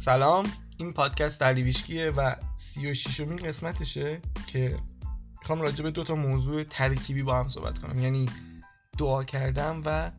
سلام. 0.00 0.46
این 0.76 0.92
پادکست 0.92 1.38
دلیویشکیه 1.38 2.10
و 2.10 2.34
سی 2.56 2.90
و 2.90 2.94
شیشمین 2.94 3.36
قسمتشه 3.36 4.20
که 4.46 4.76
می‌خوام 5.40 5.60
راجع 5.60 5.82
به 5.82 5.90
دو 5.90 6.04
تا 6.04 6.14
موضوع 6.14 6.64
ترکیبی 6.64 7.22
با 7.22 7.38
هم 7.38 7.48
صحبت 7.48 7.78
کنم. 7.78 8.02
یعنی 8.02 8.26
دعا 8.98 9.24
کردن 9.24 9.82
و 9.84 10.10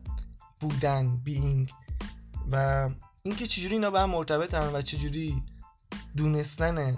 بودن 0.60 1.16
بینگ 1.16 1.72
و 2.52 2.88
اینکه 3.22 3.46
چجوری 3.46 3.74
اینا 3.74 3.90
به 3.90 4.00
هم 4.00 4.10
مرتبطن 4.10 4.70
و 4.74 4.82
چجوری 4.82 5.42
دونستن 6.16 6.96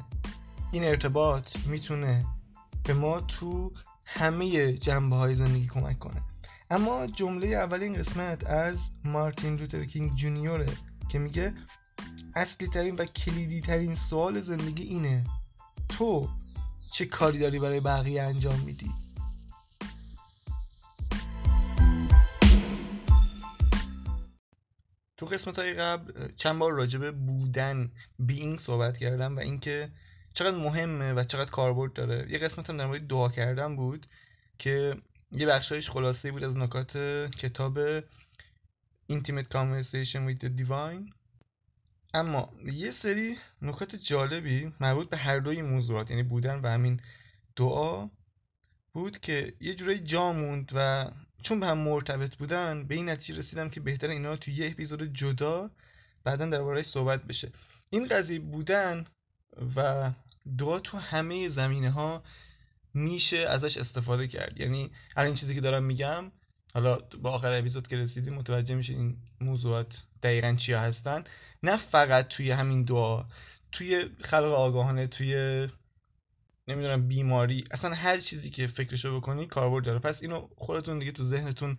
این 0.72 0.84
ارتباط 0.84 1.56
می‌تونه 1.66 2.26
به 2.84 2.94
ما 2.94 3.20
تو 3.20 3.72
همه 4.06 4.72
جنبه 4.72 5.16
های 5.16 5.34
زندگی 5.34 5.66
کمک 5.66 5.98
کنه. 5.98 6.22
اما 6.70 7.06
جمله 7.06 7.46
اول 7.46 7.82
این 7.82 7.94
قسمت 7.94 8.46
از 8.46 8.78
مارتین 9.04 9.56
لوتر 9.56 9.84
کینگ 9.84 10.14
جونیوره 10.14 10.66
که 11.08 11.18
میگه 11.18 11.54
اصلی 12.36 12.68
ترین 12.68 12.96
و 12.96 13.04
کلیدی 13.04 13.60
ترین 13.60 13.94
سوال 13.94 14.40
زندگی 14.40 14.82
اینه. 14.82 15.24
تو 15.88 16.28
چه 16.92 17.06
کاری 17.06 17.38
داری 17.38 17.58
برای 17.58 17.80
بقیه 17.80 18.22
انجام 18.22 18.60
میدی؟ 18.60 18.90
تو 25.16 25.26
قسمت 25.26 25.58
های 25.58 25.74
قبل 25.74 26.32
چند 26.36 26.58
بار 26.58 26.72
راجبه 26.72 27.10
بودن 27.10 27.92
بینگ 28.18 28.58
صحبت 28.58 28.98
کردم 28.98 29.36
و 29.36 29.40
اینکه 29.40 29.92
چقدر 30.34 30.56
مهمه 30.56 31.12
و 31.12 31.24
چقدر 31.24 31.50
کاربرد 31.50 31.92
داره. 31.92 32.26
یه 32.30 32.38
قسمت 32.38 32.70
هم 32.70 32.76
در 32.76 32.86
مورد 32.86 33.06
دعا 33.06 33.28
کردن 33.28 33.76
بود 33.76 34.06
که 34.58 34.96
یه 35.32 35.46
بخشایش 35.46 35.90
خلاصه 35.90 36.32
بود 36.32 36.44
از 36.44 36.56
نکات 36.56 36.96
کتاب 37.38 38.00
Intimate 39.12 39.48
Conversation 39.50 40.24
with 40.24 40.40
the 40.40 40.48
Divine. 40.48 41.23
اما 42.14 42.52
یه 42.72 42.90
سری 42.90 43.36
نکات 43.62 43.96
جالبی 43.96 44.72
مربوط 44.80 45.08
به 45.08 45.16
هر 45.16 45.38
دوی 45.38 45.62
موضوعات 45.62 46.10
یعنی 46.10 46.22
بودن 46.22 46.60
و 46.60 46.66
همین 46.66 47.00
دعا 47.56 48.08
بود 48.92 49.18
که 49.18 49.54
یه 49.60 49.74
جورایی 49.74 49.98
جا 49.98 50.32
موند 50.32 50.72
و 50.74 51.10
چون 51.42 51.60
به 51.60 51.66
هم 51.66 51.78
مرتبط 51.78 52.36
بودن 52.36 52.86
به 52.86 52.94
این 52.94 53.10
نتیجه 53.10 53.38
رسیدم 53.38 53.70
که 53.70 53.80
بهتر 53.80 54.08
اینا 54.08 54.30
رو 54.30 54.36
توی 54.36 54.54
یه 54.54 54.66
اپیزود 54.66 55.14
جدا 55.14 55.70
بعدا 56.24 56.46
دربارهش 56.46 56.86
صحبت 56.86 57.24
بشه. 57.24 57.52
این 57.90 58.06
قضیه 58.06 58.38
بودن 58.38 59.04
و 59.76 60.10
دعا 60.58 60.80
تو 60.80 60.98
همه 60.98 61.48
زمینه 61.48 61.90
ها 61.90 62.22
میشه 62.94 63.36
ازش 63.36 63.78
استفاده 63.78 64.28
کرد. 64.28 64.60
یعنی 64.60 64.90
الان 65.16 65.26
این 65.26 65.34
چیزی 65.34 65.54
که 65.54 65.60
دارم 65.60 65.84
میگم 65.84 66.32
حالا 66.74 66.98
با 67.22 67.30
آخر 67.30 67.52
اپیزود 67.52 67.88
که 67.88 67.96
رسیدیم 67.96 68.34
متوجه 68.34 68.74
میشه 68.74 68.92
این 68.92 69.16
موضوعات 69.40 70.02
دقیقا 70.22 70.54
چیا 70.58 70.80
هستن. 70.80 71.24
نه 71.62 71.76
فقط 71.76 72.28
توی 72.28 72.50
همین 72.50 72.82
دعا 72.82 73.24
توی 73.72 74.08
خلق 74.20 74.52
آگاهانه 74.52 75.06
توی 75.06 75.34
نمی‌دونم 76.68 77.08
بیماری 77.08 77.64
اصلا 77.70 77.94
هر 77.94 78.18
چیزی 78.18 78.50
که 78.50 78.66
فکرشو 78.66 79.20
بکنی 79.20 79.46
کاربرد 79.46 79.84
داره. 79.84 79.98
پس 79.98 80.22
اینو 80.22 80.48
خودتون 80.56 80.98
دیگه 80.98 81.12
تو 81.12 81.22
ذهنتون 81.22 81.78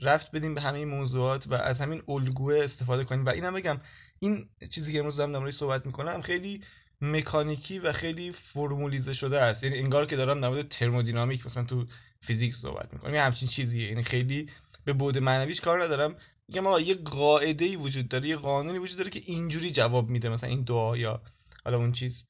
رفت 0.00 0.30
بدین 0.30 0.54
به 0.54 0.60
همه 0.60 0.84
موضوعات 0.84 1.46
و 1.46 1.54
از 1.54 1.80
همین 1.80 2.02
الگوه 2.08 2.60
استفاده 2.64 3.04
کنین. 3.04 3.24
و 3.24 3.28
اینم 3.28 3.54
بگم 3.54 3.80
این 4.18 4.48
چیزی 4.70 4.92
که 4.92 4.98
امروز 4.98 5.16
دارم 5.16 5.44
در 5.44 5.50
صحبت 5.50 5.86
می‌کنم 5.86 6.22
خیلی 6.22 6.62
مکانیکی 7.00 7.78
و 7.78 7.92
خیلی 7.92 8.32
فرمولیزه 8.32 9.12
شده 9.12 9.40
است. 9.40 9.64
یعنی 9.64 9.78
انگار 9.78 10.06
که 10.06 10.16
دارم 10.16 10.40
در 10.40 10.48
مورد 10.48 10.68
ترمودینامیک 10.68 11.46
مثلا 11.46 11.64
تو 11.64 11.86
فیزیک 12.20 12.54
صحبت 12.54 12.92
می‌کنم 12.92 13.14
یه 13.14 13.22
همچین 13.22 13.48
چیزیه. 13.48 13.88
یعنی 13.88 14.02
خیلی 14.02 14.50
به 14.84 14.92
بود 14.92 15.18
معنویش 15.18 15.60
کار 15.60 15.84
ندارم. 15.84 16.16
میگم 16.48 16.66
آقا 16.66 16.80
یه 16.80 16.94
قاعده 16.94 17.64
ای 17.64 17.76
وجود 17.76 18.08
داره 18.08 18.28
یه 18.28 18.36
قانونی 18.36 18.78
وجود 18.78 18.98
داره 18.98 19.10
که 19.10 19.22
اینجوری 19.24 19.70
جواب 19.70 20.10
میده 20.10 20.28
مثلا 20.28 20.50
این 20.50 20.62
دعا 20.62 20.96
یا 20.96 21.22
حالا 21.64 21.76
اون 21.76 21.92
چیز. 21.92 22.26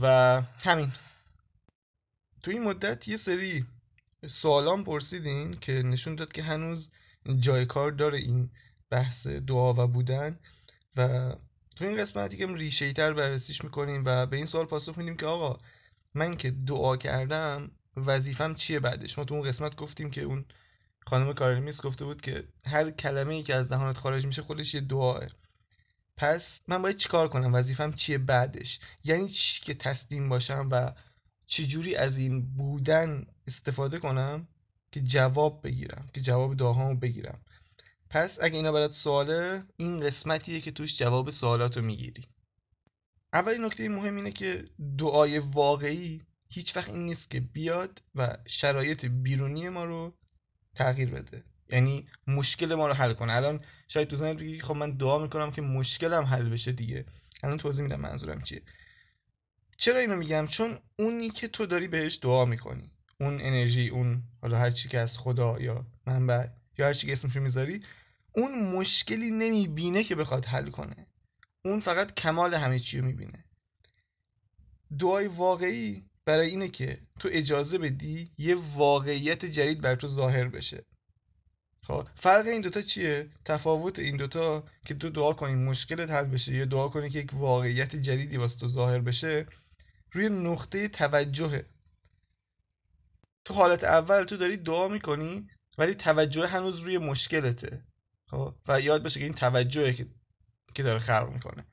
و 0.00 0.42
همین. 0.64 0.92
تو 2.42 2.50
این 2.50 2.62
مدت 2.62 3.08
یه 3.08 3.16
سری 3.16 3.64
سوالان 4.26 4.84
پرسیدین 4.84 5.54
که 5.54 5.72
نشون 5.72 6.14
داد 6.14 6.32
که 6.32 6.42
هنوز 6.42 6.90
جای 7.38 7.66
کار 7.66 7.92
داره 7.92 8.18
این 8.18 8.50
بحث 8.90 9.26
دعا 9.26 9.74
و 9.74 9.86
بودن. 9.86 10.38
و 10.96 11.32
تو 11.76 11.84
این 11.84 11.96
قسمت 11.96 12.34
یکم 12.34 12.54
ریشه 12.54 12.92
تر 12.92 13.12
بررسیش 13.12 13.64
می‌کنیم 13.64 14.02
و 14.06 14.26
به 14.26 14.36
این 14.36 14.46
سوال 14.46 14.66
پاسخ 14.66 14.98
میدیم 14.98 15.16
که 15.16 15.26
آقا 15.26 15.60
من 16.14 16.36
که 16.36 16.50
دعا 16.50 16.96
کردم 16.96 17.70
وظیفم 17.96 18.54
چیه 18.54 18.80
بعدش؟ 18.80 19.18
ما 19.18 19.24
تو 19.24 19.34
اون 19.34 19.48
قسمت 19.48 19.76
گفتیم 19.76 20.10
که 20.10 20.22
اون 20.22 20.44
خانم 21.06 21.32
کارمیس 21.32 21.82
گفته 21.82 22.04
بود 22.04 22.20
که 22.20 22.44
هر 22.66 22.90
کلمه 22.90 23.34
ای 23.34 23.42
که 23.42 23.54
از 23.54 23.68
دهانت 23.68 23.98
خارج 23.98 24.26
میشه 24.26 24.42
خودش 24.42 24.74
یه 24.74 24.80
دعاه 24.80 25.26
پس 26.16 26.60
من 26.68 26.82
باید 26.82 26.96
چیکار 26.96 27.28
کنم؟ 27.28 27.54
وظیفم 27.54 27.92
چیه 27.92 28.18
بعدش؟ 28.18 28.80
یعنی 29.04 29.28
چی 29.28 29.64
که 29.64 29.74
تسلیم 29.74 30.28
باشم 30.28 30.68
و 30.72 30.92
چجوری 31.46 31.96
از 31.96 32.18
این 32.18 32.54
بودن 32.56 33.26
استفاده 33.46 33.98
کنم 33.98 34.48
که 34.92 35.00
جواب 35.00 35.60
بگیرم 35.64 36.08
که 36.14 36.20
جواب 36.20 36.56
دعاهامو 36.56 36.94
بگیرم؟ 36.94 37.40
پس 38.10 38.38
اگه 38.42 38.56
اینا 38.56 38.72
برات 38.72 38.92
سواله 38.92 39.62
این 39.76 40.00
قسمتیه 40.00 40.60
که 40.60 40.70
توش 40.70 40.98
جواب 40.98 41.30
سوالاتو 41.30 41.82
می‌گیری. 41.82 42.24
اولین 43.32 43.64
نکته 43.64 43.88
مهم 43.88 44.16
اینه 44.16 44.32
که 44.32 44.64
دعای 44.98 45.38
واقعی 45.38 46.22
هیچ 46.54 46.76
وقت 46.76 46.88
این 46.88 47.06
نیست 47.06 47.30
که 47.30 47.40
بیاد 47.40 48.02
و 48.14 48.36
شرایط 48.46 49.04
بیرونی 49.04 49.68
ما 49.68 49.84
رو 49.84 50.14
تغییر 50.74 51.10
بده. 51.10 51.44
یعنی 51.68 52.04
مشکل 52.26 52.74
ما 52.74 52.86
رو 52.86 52.92
حل 52.92 53.12
کنه. 53.12 53.32
الان 53.32 53.60
شاید 53.88 54.08
تو 54.08 54.34
بگی 54.34 54.60
خب 54.60 54.74
من 54.74 54.90
دعا 54.90 55.18
می‌کنم 55.18 55.50
که 55.50 55.62
مشکلم 55.62 56.24
حل 56.24 56.48
بشه 56.48 56.72
دیگه. 56.72 57.04
الان 57.42 57.58
توضیح 57.58 57.82
میدم 57.82 58.00
منظورم 58.00 58.42
چیه. 58.42 58.62
چرا 59.76 59.98
اینو 59.98 60.16
میگم؟ 60.16 60.46
چون 60.46 60.78
اونی 60.98 61.30
که 61.30 61.48
تو 61.48 61.66
داری 61.66 61.88
بهش 61.88 62.18
دعا 62.22 62.44
می‌کنی. 62.44 62.90
اون 63.20 63.40
انرژی 63.40 63.88
اون 63.88 64.22
حالا 64.42 64.58
هر 64.58 64.70
چی 64.70 64.88
که 64.88 64.98
از 64.98 65.18
خدا 65.18 65.60
یا 65.60 65.86
منبع 66.06 66.46
یا 66.78 66.86
هر 66.86 66.92
چی 66.92 67.06
که 67.06 67.12
اسمشو 67.12 67.40
می‌ذاری 67.40 67.80
اون 68.32 68.72
مشکلی 68.76 69.30
نمی‌بینه 69.30 70.04
که 70.04 70.14
بخواد 70.14 70.46
حل 70.46 70.70
کنه. 70.70 71.06
اون 71.64 71.80
فقط 71.80 72.14
کمال 72.14 72.54
همه 72.54 72.78
چی 72.78 72.98
رو 72.98 73.06
می‌بینه. 73.06 73.44
دعای 74.98 75.26
واقعی 75.26 76.04
برای 76.26 76.48
اینه 76.48 76.68
که 76.68 76.98
تو 77.20 77.28
اجازه 77.32 77.78
بدی 77.78 78.32
یه 78.38 78.56
واقعیت 78.74 79.44
جدید 79.44 79.80
بر 79.80 79.94
تو 79.94 80.08
ظاهر 80.08 80.48
بشه. 80.48 80.84
خب 81.82 82.08
فرق 82.14 82.46
این 82.46 82.60
دوتا 82.60 82.82
چیه؟ 82.82 83.30
تفاوت 83.44 83.98
این 83.98 84.16
دوتا 84.16 84.64
که 84.86 84.94
تو 84.94 85.10
دعا 85.10 85.32
کنی 85.32 85.54
مشکلت 85.54 86.10
حل 86.10 86.24
بشه 86.24 86.54
یا 86.54 86.64
دعا 86.64 86.88
کنی 86.88 87.10
که 87.10 87.18
یک 87.18 87.30
واقعیت 87.34 87.96
جدیدی 87.96 88.36
واسه 88.36 88.58
تو 88.58 88.68
ظاهر 88.68 89.00
بشه 89.00 89.46
روی 90.12 90.28
نقطه 90.28 90.88
توجهه. 90.88 91.66
تو 93.44 93.54
حالت 93.54 93.84
اول 93.84 94.24
تو 94.24 94.36
داری 94.36 94.56
دعا 94.56 94.88
می‌کنی 94.88 95.48
ولی 95.78 95.94
توجه 95.94 96.46
هنوز 96.46 96.80
روی 96.80 96.98
مشکلته. 96.98 97.84
خب 98.26 98.54
و 98.68 98.80
یاد 98.80 99.02
باشه 99.02 99.20
که 99.20 99.26
این 99.26 99.34
توجهه 99.34 99.92
که 99.92 100.06
که 100.74 100.82
داره 100.82 100.98
خلق 100.98 101.30
می‌کنه. 101.32 101.66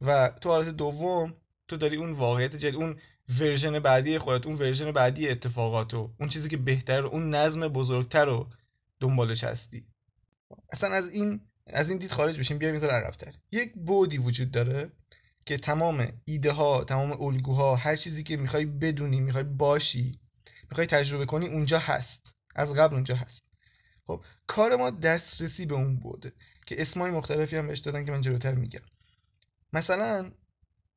و 0.00 0.28
تو 0.40 0.48
حالت 0.48 0.68
دوم 0.68 1.34
تو 1.68 1.76
داری 1.76 1.96
اون 1.96 2.12
واقعیت 2.12 2.56
جدید 2.56 2.74
اون 2.74 3.00
ورژن 3.40 3.78
بعدی 3.78 4.18
خودت 4.18 4.46
اون 4.46 4.56
ورژن 4.56 4.92
بعدی 4.92 5.28
اتفاقاتو 5.28 6.14
اون 6.20 6.28
چیزی 6.28 6.48
که 6.48 6.56
بهتر 6.56 7.06
اون 7.06 7.34
نظم 7.34 7.68
بزرگتر 7.68 8.24
رو 8.24 8.48
دنبالش 9.00 9.44
هستی. 9.44 9.86
اصلا 10.72 10.94
از 10.94 11.08
این 11.10 11.40
از 11.66 11.88
این 11.88 11.98
دید 11.98 12.12
خارج 12.12 12.38
بشیم 12.38 12.58
بیایم 12.58 12.74
می‌ذاره 12.74 12.92
عقبتر. 12.92 13.34
یک 13.52 13.72
بودی 13.74 14.18
وجود 14.18 14.50
داره 14.50 14.92
که 15.46 15.56
تمام 15.56 16.12
ایده 16.24 16.52
ها 16.52 16.84
تمام 16.84 17.22
الگوها 17.22 17.76
هر 17.76 17.96
چیزی 17.96 18.22
که 18.22 18.36
می‌خوای 18.36 18.64
بدونی 18.64 19.20
می‌خوای 19.20 19.44
باشی 19.44 20.20
می‌خوای 20.70 20.86
تجربه 20.86 21.26
کنی 21.26 21.48
اونجا 21.48 21.78
هست. 21.78 22.32
از 22.54 22.72
قبل 22.72 22.94
اونجا 22.94 23.14
هست. 23.16 23.44
خب 24.06 24.24
کار 24.46 24.76
ما 24.76 24.90
دسترسی 24.90 25.66
به 25.66 25.74
اون 25.74 25.96
بوده 25.96 26.32
که 26.66 26.82
اسمای 26.82 27.10
مختلفی 27.10 27.56
هم 27.56 27.66
بهش 27.66 27.78
دادن 27.78 28.04
که 28.04 28.12
من 28.12 28.20
جلوتر 28.20 28.54
میگم. 28.54 28.80
مثلا 29.72 30.32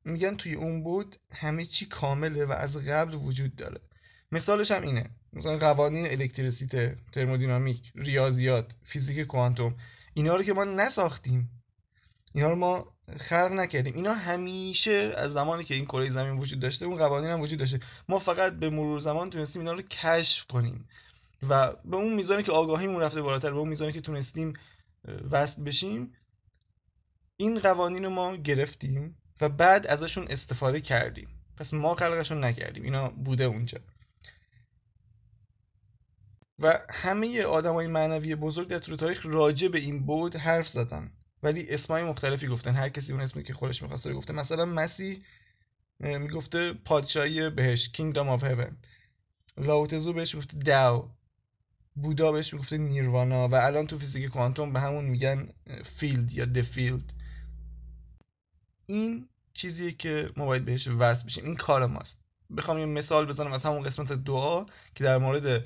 میگن 0.06 0.36
توی 0.36 0.54
اون 0.54 0.84
بود 0.84 1.16
همه 1.32 1.66
چی 1.66 1.86
کامله 1.86 2.46
و 2.46 2.52
از 2.52 2.78
قبل 2.78 3.14
وجود 3.14 3.56
داره. 3.56 3.82
مثالش 4.32 4.72
هم 4.72 4.82
اینه. 4.82 5.10
مثلا 5.34 5.58
قوانین 5.58 6.06
الکتریسیته 6.06 6.98
ترمودینامیک 7.12 7.92
ریاضیات 7.96 8.76
فیزیک 8.84 9.28
کوانتوم 9.28 9.76
اینا 10.14 10.36
رو 10.36 10.44
که 10.44 10.54
ما 10.54 10.64
نساختیم. 10.64 11.50
اینا 12.34 12.50
رو 12.50 12.56
ما 12.56 12.96
خلق 13.18 13.52
نکردیم. 13.52 13.96
اینا 13.96 14.14
همیشه 14.14 15.14
از 15.18 15.34
زمانی 15.34 15.64
که 15.64 15.76
این 15.76 15.86
کره 15.86 16.10
زمین 16.10 16.38
وجود 16.40 16.60
داشته 16.60 16.86
اون 16.86 16.98
قوانین 16.98 17.30
هم 17.30 17.42
وجود 17.42 17.60
داشته. 17.60 17.80
ما 18.10 18.20
فقط 18.20 18.54
به 18.54 18.70
مرور 18.70 19.00
زمان 19.00 19.30
تونستیم 19.30 19.62
اینا 19.62 19.74
رو 19.74 19.82
کشف 19.82 20.46
کنیم. 20.46 20.88
و 21.50 21.74
به 21.86 21.96
اون 21.98 22.14
میزانی 22.14 22.44
که 22.44 22.52
آگاهیمون 22.52 23.02
رفته 23.02 23.22
بالاتر 23.22 23.52
به 23.52 23.58
اون 23.58 23.70
میزانی 23.70 23.92
که 23.92 24.02
تونستیم 24.02 24.54
وصل 25.32 25.64
بشیم 25.64 26.14
این 27.38 27.60
قوانین 27.60 28.04
رو 28.04 28.10
ما 28.10 28.36
گرفتیم. 28.36 29.18
و 29.42 29.50
بعد 29.50 29.88
ازشون 29.88 30.28
استفاده 30.30 30.82
کردیم. 30.82 31.28
پس 31.58 31.74
ما 31.74 31.96
خلقشون 31.96 32.44
نکردیم. 32.44 32.84
اینا 32.84 33.10
بوده 33.10 33.44
اونجا. 33.44 33.80
و 36.60 36.80
همه 36.90 37.42
آدمای 37.42 37.88
معنوی 37.88 38.36
بزرگ 38.36 38.68
در 38.68 38.80
طول 38.80 38.96
تاریخ 38.96 39.26
راجع 39.26 39.68
به 39.68 39.80
این 39.80 40.06
بود 40.06 40.36
حرف 40.36 40.70
زدن. 40.70 41.12
ولی 41.44 41.70
اسمای 41.70 42.04
مختلفی 42.04 42.48
گفتن. 42.48 42.76
هر 42.76 42.90
کسی 42.90 43.14
اون 43.14 43.22
اسمی 43.22 43.44
که 43.44 43.54
خودش 43.54 43.82
می‌خواسته 43.82 44.14
گفته. 44.14 44.34
مثلا 44.34 44.66
مسیح 44.66 45.22
می‌گفته 46.00 46.74
پادشاهی 46.74 47.50
بهش 47.50 47.90
Kingdom 47.90 48.30
of 48.30 48.44
Heaven 48.44 48.78
لائوتزو 49.58 50.14
بهش 50.14 50.36
گفته 50.36 50.58
داو 50.58 51.12
بودا 51.96 52.32
بهش 52.32 52.54
می‌گفته 52.54 52.78
نیروانا 52.78 53.48
و 53.48 53.56
الان 53.56 53.88
تو 53.88 54.00
فیزیک 54.00 54.30
کوانتوم 54.30 54.74
به 54.74 54.80
همون 54.80 55.06
میگن 55.06 55.50
field 55.84 56.34
یا 56.34 56.46
the 56.46 56.71
field 56.71 57.14
این 58.86 59.30
چیزیه 59.54 59.92
که 59.92 60.30
ما 60.38 60.46
باید 60.46 60.66
بهش 60.66 60.88
وصل 60.88 61.26
بشیم. 61.26 61.46
این 61.46 61.56
کار 61.56 61.86
ماست. 61.86 62.20
بخوام 62.58 62.78
یه 62.78 62.86
مثال 62.86 63.26
بزنم 63.26 63.54
از 63.54 63.64
همون 63.64 63.84
قسمت 63.84 64.12
دعا 64.12 64.66
که 64.96 65.04
در 65.04 65.18
مورد 65.18 65.66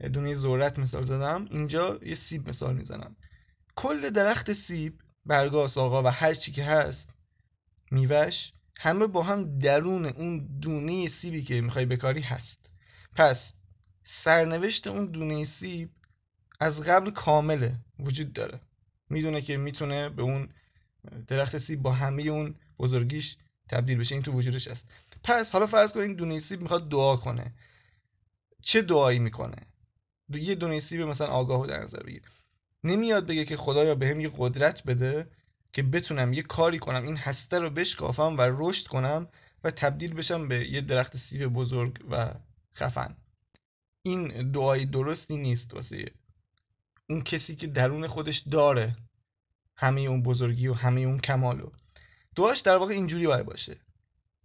دنیای 0.00 0.36
ذرت 0.36 0.78
مثال 0.78 1.04
زدم. 1.04 1.48
اینجا 1.50 1.98
یه 2.02 2.14
سیب 2.14 2.48
مثال 2.48 2.76
می‌زنم. 2.76 3.16
کل 3.76 4.10
درخت 4.10 4.52
سیب 4.52 5.00
برگا 5.26 5.68
ساقا 5.68 6.02
و 6.02 6.06
هر 6.06 6.34
چی 6.34 6.52
که 6.52 6.64
هست 6.64 7.14
میوش 7.90 8.52
همه 8.78 9.06
با 9.06 9.22
هم 9.22 9.58
درون 9.58 10.06
اون 10.06 10.58
دونه 10.60 11.08
سیبی 11.08 11.42
که 11.42 11.60
می‌خوای 11.60 11.86
بکاری 11.86 12.20
هست. 12.20 12.70
پس 13.16 13.54
سرنوشت 14.04 14.86
اون 14.86 15.06
دونه 15.06 15.44
سیب 15.44 15.90
از 16.60 16.80
قبل 16.80 17.10
کامله 17.10 17.74
وجود 17.98 18.32
داره. 18.32 18.60
می‌دونه 19.10 19.40
که 19.40 19.56
می‌تونه 19.56 20.08
به 20.08 20.22
اون 20.22 20.48
درخت 21.26 21.58
سیب 21.58 21.82
با 21.82 21.92
همه 21.92 22.22
اون 22.22 22.54
بزرگیش 22.78 23.36
تبدیل 23.68 23.98
بشه 23.98 24.14
این 24.14 24.22
تو 24.22 24.32
وجودش 24.32 24.68
هست. 24.68 24.88
پس 25.24 25.50
حالا 25.50 25.66
فرض 25.66 25.92
کنید 25.92 26.16
دونه 26.16 26.40
سیب 26.40 26.62
می‌خواد 26.62 26.88
دعا 26.88 27.16
کنه. 27.16 27.54
چه 28.62 28.82
دعایی 28.82 29.18
می‌کنه؟ 29.18 29.56
یه 30.28 30.54
دونه 30.54 30.80
سیب 30.80 31.00
مثلا 31.00 31.26
آگاهو 31.26 31.66
در 31.66 31.82
نظر 31.82 32.02
بگیر. 32.02 32.22
نمیاد 32.84 33.26
بگه 33.26 33.44
که 33.44 33.56
خدایا 33.56 33.94
بهم 33.94 34.20
یه 34.20 34.30
قدرت 34.38 34.82
بده 34.84 35.30
که 35.72 35.82
بتونم 35.82 36.32
یه 36.32 36.42
کاری 36.42 36.78
کنم 36.78 37.02
این 37.04 37.16
هسته 37.16 37.58
رو 37.58 37.70
بشکافم 37.70 38.36
و 38.38 38.40
رشد 38.40 38.86
کنم 38.86 39.28
و 39.64 39.70
تبدیل 39.70 40.14
بشم 40.14 40.48
به 40.48 40.68
یه 40.68 40.80
درخت 40.80 41.16
سیب 41.16 41.46
بزرگ 41.46 42.04
و 42.10 42.34
خفن. 42.74 43.16
این 44.02 44.50
دعای 44.50 44.86
درستی 44.86 45.36
نیست 45.36 45.74
واسه 45.74 46.04
اون 47.10 47.22
کسی 47.22 47.56
که 47.56 47.66
درون 47.66 48.06
خودش 48.06 48.38
داره. 48.38 48.96
همه 49.82 50.00
اون 50.00 50.22
بزرگی 50.22 50.68
و 50.68 50.74
همه 50.74 51.00
اون 51.00 51.18
کمالو 51.18 51.70
دعاش 52.36 52.60
در 52.60 52.76
واقع 52.76 52.94
اینجوری 52.94 53.26
باید 53.26 53.46
باشه. 53.46 53.76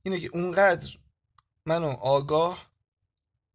اینه 0.04 0.20
که 0.20 0.30
اونقدر 0.34 0.90
منو 1.66 1.88
آگاه 1.90 2.68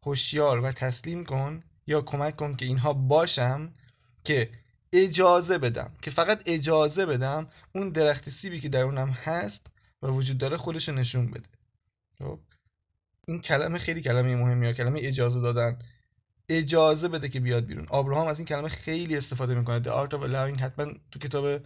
هوشیار 0.02 0.60
و 0.60 0.72
تسلیم 0.72 1.24
کن 1.24 1.62
یا 1.86 2.00
کمک 2.00 2.36
کن 2.36 2.54
که 2.56 2.66
اینها 2.66 2.92
باشم 2.92 3.74
که 4.24 4.50
اجازه 4.92 5.58
بدم 5.58 5.92
که 6.02 6.10
فقط 6.10 6.42
اجازه 6.46 7.06
بدم 7.06 7.48
اون 7.74 7.90
درخت 7.90 8.30
سیبی 8.30 8.60
که 8.60 8.68
درونم 8.68 9.10
هست 9.10 9.66
و 10.02 10.06
وجود 10.06 10.38
داره 10.38 10.56
خودش 10.56 10.88
نشون 10.88 11.30
بده. 11.30 11.48
خب؟ 12.18 12.38
این 13.26 13.40
کلمه 13.40 13.78
خیلی 13.78 14.02
کلمه 14.02 14.36
مهمیه 14.36 14.72
کلمه 14.72 15.00
اجازه 15.02 15.40
دادن. 15.40 15.78
اجازه 16.58 17.08
بده 17.08 17.28
که 17.28 17.40
بیاد 17.40 17.66
بیرون. 17.66 17.86
آبراهام 17.88 18.26
از 18.26 18.38
این 18.38 18.46
کلمه 18.46 18.68
خیلی 18.68 19.16
استفاده 19.16 19.54
می‌کنه. 19.54 19.82
The 19.82 19.86
Art 19.86 20.12
of 20.12 20.20
Allowing 20.30 20.60
حتما 20.60 20.92
تو 21.10 21.18
کتاب 21.18 21.60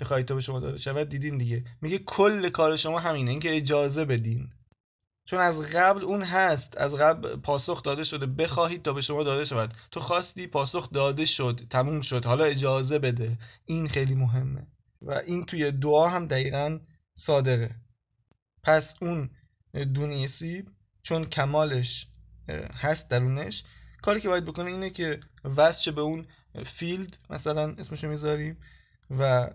بخواید 0.00 0.26
تا 0.26 0.34
به 0.34 0.40
شما 0.40 0.60
داده 0.60 0.76
شود 0.76 1.08
دیدین 1.08 1.38
دیگه. 1.38 1.64
میگه 1.80 1.98
کل 1.98 2.48
کار 2.48 2.76
شما 2.76 2.98
همینه 2.98 3.30
اینکه 3.30 3.56
اجازه 3.56 4.04
بدین. 4.04 4.50
چون 5.24 5.40
از 5.40 5.60
قبل 5.60 6.02
اون 6.02 6.22
هست 6.22 6.78
از 6.78 6.94
قبل 6.94 7.36
پاسخ 7.36 7.82
داده 7.82 8.04
شده 8.04 8.26
بخواهید 8.26 8.82
تا 8.82 8.92
به 8.92 9.00
شما 9.00 9.22
داده 9.22 9.44
شود. 9.44 9.74
تو 9.90 10.00
خواستی 10.00 10.46
پاسخ 10.46 10.90
داده 10.90 11.24
شد 11.24 11.60
تموم 11.70 12.00
شد. 12.00 12.24
حالا 12.24 12.44
اجازه 12.44 12.98
بده. 12.98 13.38
این 13.64 13.88
خیلی 13.88 14.14
مهمه. 14.14 14.66
و 15.02 15.12
این 15.12 15.44
توی 15.46 15.70
دعا 15.72 16.08
هم 16.08 16.26
دقیقا 16.26 16.78
صادقه. 17.16 17.74
پس 18.62 18.94
اون 19.02 19.30
دونی 19.94 20.28
سیب 20.28 20.68
چون 21.02 21.24
کمالش 21.24 22.06
هست 22.74 23.08
درونش 23.08 23.64
کاری 24.02 24.20
که 24.20 24.28
باید 24.28 24.44
بکنه 24.44 24.70
اینه 24.70 24.90
که 24.90 25.20
وصل 25.56 25.90
به 25.90 26.00
اون 26.00 26.26
فیلد 26.66 27.18
مثلا 27.30 27.74
اسمشو 27.78 28.08
می‌ذاریم 28.08 28.56
و 29.18 29.50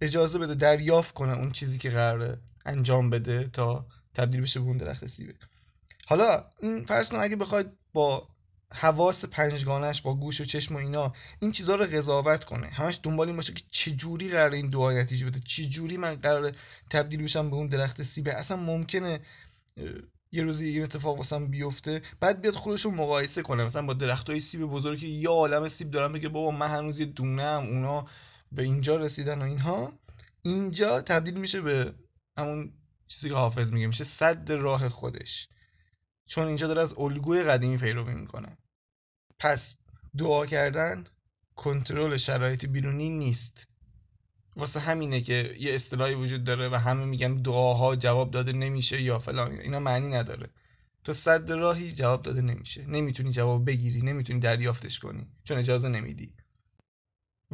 اجازه 0.00 0.38
بده 0.38 0.54
دریافت 0.54 1.14
کنه 1.14 1.36
اون 1.36 1.50
چیزی 1.50 1.78
که 1.78 1.90
قراره 1.90 2.38
انجام 2.66 3.10
بده 3.10 3.48
تا 3.48 3.86
تبدیل 4.14 4.40
بشه 4.40 4.60
به 4.60 4.66
اون 4.66 4.76
درخت 4.76 5.06
سیبه. 5.06 5.34
حالا 6.06 6.44
این 6.60 6.84
فرض 6.84 7.08
کن 7.08 7.20
اگه 7.20 7.36
بخواید 7.36 7.66
با 7.92 8.28
حواس 8.74 9.24
پنجگانش 9.24 10.02
با 10.02 10.14
گوش 10.14 10.40
و 10.40 10.44
چشم 10.44 10.74
و 10.74 10.78
اینا 10.78 11.12
این 11.40 11.52
چیزها 11.52 11.74
رو 11.74 11.84
قضاوت 11.84 12.44
کنه. 12.44 12.66
همش 12.66 13.00
دنبال 13.02 13.26
این 13.26 13.36
باشه 13.36 13.52
که 13.52 13.62
چجوری 13.70 14.28
قرار 14.28 14.50
این 14.50 14.70
دعا 14.70 14.92
نتیجه 14.92 15.26
بده. 15.26 15.40
چجوری 15.40 15.96
من 15.96 16.14
قرار 16.14 16.52
تبدیل 16.90 17.22
بشم 17.22 17.50
به 17.50 17.56
اون 17.56 17.66
درخت 17.66 18.02
سیبه. 18.02 18.34
اصلا 18.34 18.56
ممکنه 18.56 19.20
یه 20.32 20.42
روزی 20.42 20.68
این 20.68 20.82
اتفاق 20.82 21.18
واسم 21.18 21.46
بیفته 21.46 22.02
بعد 22.20 22.40
بیاد 22.40 22.54
خودش 22.54 22.84
رو 22.84 22.90
مقایسه 22.90 23.42
کنه. 23.42 23.64
مثلا 23.64 23.86
با 23.86 23.92
درخت 23.94 24.30
های 24.30 24.40
سیب 24.40 24.64
بزرگی 24.64 25.00
که 25.00 25.06
یه 25.06 25.28
عالم 25.28 25.68
سیب 25.68 25.90
دارم 25.90 26.12
بگه 26.12 26.28
بابا 26.28 26.50
من 26.50 26.68
هنوز 26.68 27.00
یه 27.00 27.06
دونه 27.06 27.42
هم 27.42 27.62
اونا 27.66 28.06
به 28.52 28.62
اینجا 28.62 28.96
رسیدن 28.96 29.42
و 29.42 29.44
اینها. 29.44 29.92
اینجا 30.42 31.00
تبدیل 31.00 31.34
میشه 31.34 31.60
به 31.60 31.94
همون 32.38 32.72
چیزی 33.08 33.28
که 33.28 33.34
حافظ 33.34 33.72
میگه 33.72 33.86
میشه 33.86 34.04
صد 34.04 34.52
راه 34.52 34.88
خودش. 34.88 35.48
چون 36.26 36.46
اینجا 36.46 36.66
داره 36.66 36.82
از 36.82 36.94
الگوی 36.98 37.42
قدیمی 37.42 37.76
پیروی 37.76 38.14
می‌کنه. 38.14 38.58
پس 39.38 39.76
دعا 40.18 40.46
کردن 40.46 41.04
کنترل 41.56 42.16
شرایط 42.16 42.64
بیرونی 42.64 43.08
نیست. 43.08 43.66
واسه 44.56 44.80
همینه 44.80 45.20
که 45.20 45.56
یه 45.60 45.74
اصطلاحی 45.74 46.14
وجود 46.14 46.44
داره 46.44 46.68
و 46.68 46.74
همه 46.74 47.04
میگن 47.04 47.34
دعاها 47.34 47.96
جواب 47.96 48.30
داده 48.30 48.52
نمیشه 48.52 49.02
یا 49.02 49.18
فلان. 49.18 49.60
اینا 49.60 49.78
معنی 49.78 50.08
نداره. 50.08 50.50
تو 51.04 51.12
صد 51.12 51.50
راهی 51.50 51.92
جواب 51.92 52.22
داده 52.22 52.40
نمیشه. 52.40 52.86
نمی‌تونی 52.86 53.32
جواب 53.32 53.66
بگیری 53.66 54.02
نمی‌تونی 54.02 54.40
دریافتش 54.40 54.98
کنی. 54.98 55.26
چون 55.44 55.58
اجازه 55.58 55.88
نمیدی. 55.88 56.34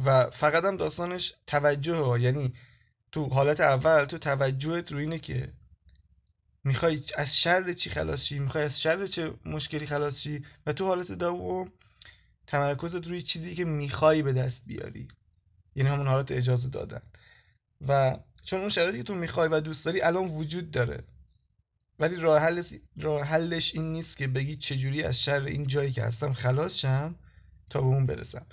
و 0.05 0.29
فقط 0.29 0.65
هم 0.65 0.77
داستانش 0.77 1.33
توجه 1.47 2.19
یعنی 2.19 2.53
تو 3.11 3.25
حالت 3.25 3.59
اول 3.59 4.05
تو 4.05 4.17
توجهت 4.17 4.91
رو 4.91 4.97
اینه 4.97 5.19
که 5.19 5.53
می‌خوای 6.63 7.03
از 7.17 7.37
شر 7.37 7.73
چی 7.73 7.89
خلاص 7.89 8.23
شی؟ 8.25 8.39
می‌خوای 8.39 8.63
از 8.63 8.81
شر 8.81 9.07
چه 9.07 9.33
مشکلی 9.45 9.85
خلاص 9.85 10.21
شی؟ 10.21 10.43
و 10.65 10.73
تو 10.73 10.85
حالت 10.85 11.11
دوم 11.11 11.71
تمرکزت 12.47 13.07
روی 13.07 13.21
چیزی 13.21 13.55
که 13.55 13.65
می‌خوای 13.65 14.21
به 14.21 14.33
دست 14.33 14.61
بیاری. 14.65 15.07
یعنی 15.75 15.89
همون 15.89 16.07
حالت 16.07 16.31
اجازه 16.31 16.69
دادن. 16.69 17.01
و 17.87 18.19
چون 18.43 18.59
اون 18.59 18.69
شرایطی 18.69 18.97
که 18.97 19.03
تو 19.03 19.15
می‌خوای 19.15 19.49
و 19.49 19.59
دوست 19.59 19.85
داری 19.85 20.01
الان 20.01 20.27
وجود 20.27 20.71
داره. 20.71 21.03
ولی 21.99 22.15
راه, 22.15 22.41
حل... 22.41 22.63
راه 22.97 23.23
حلش 23.23 23.75
این 23.75 23.91
نیست 23.91 24.17
که 24.17 24.27
بگی 24.27 24.55
چجوری 24.55 25.03
از 25.03 25.21
شر 25.21 25.41
این 25.41 25.67
جایی 25.67 25.91
که 25.91 26.03
هستم 26.03 26.33
خلاص 26.33 26.73
شم 26.73 27.15
تا 27.69 27.81
به 27.81 27.87
اون 27.87 28.05
برسم. 28.05 28.45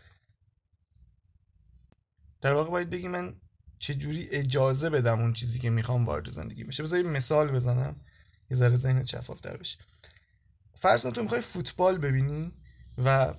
در 2.41 2.53
واقع 2.53 2.71
باید 2.71 2.91
بگی 2.91 3.09
من 3.09 3.41
چجوری 3.79 4.29
اجازه 4.31 4.91
بدم 4.91 5.21
اون 5.21 5.33
چیزی 5.33 5.59
که 5.59 5.71
می‌خوام 5.71 6.07
وارد 6.07 6.31
زندگی 6.31 6.65
بشه. 6.65 6.83
بذار 6.83 7.03
مثال 7.03 7.51
بزنم. 7.51 8.01
یه 8.51 8.57
ذره 8.57 8.77
ذهن 8.77 9.05
شفافتر 9.05 9.57
بشه. 9.57 9.79
فرض 10.75 11.03
کن 11.03 11.13
تو 11.13 11.23
می‌خوای 11.23 11.41
فوتبال 11.41 11.99
ببینی 11.99 12.53
و 12.99 13.35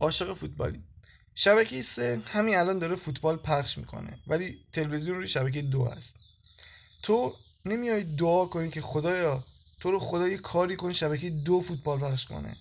عاشق 0.00 0.34
فوتبالی. 0.34 0.84
شبکه 1.38 1.82
سه 1.82 2.22
همین 2.26 2.56
الان 2.56 2.78
داره 2.78 2.96
فوتبال 2.96 3.36
پخش 3.36 3.78
می‌کنه 3.78 4.18
ولی 4.26 4.58
تلویزیون 4.72 5.16
روی 5.16 5.28
شبکه 5.28 5.62
دو 5.62 5.84
هست. 5.84 6.14
تو 7.02 7.34
نمیای 7.64 8.04
دعا 8.04 8.46
کنی 8.46 8.70
که 8.70 8.80
خدایا 8.80 9.44
تو 9.80 9.90
رو 9.90 9.98
خدا 9.98 10.36
کاری 10.36 10.76
کن 10.76 10.92
شبکه 10.92 11.30
دو 11.30 11.60
فوتبال 11.60 11.98
پخش 11.98 12.26
کنه. 12.26 12.56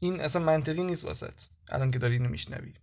این 0.00 0.20
اصلا 0.20 0.42
منطقی 0.42 0.82
نیست 0.82 1.04
واسط 1.04 1.34
الان 1.68 1.90
که 1.90 1.98
داری 1.98 2.14
اینو 2.14 2.28
میشنوی. 2.28 2.74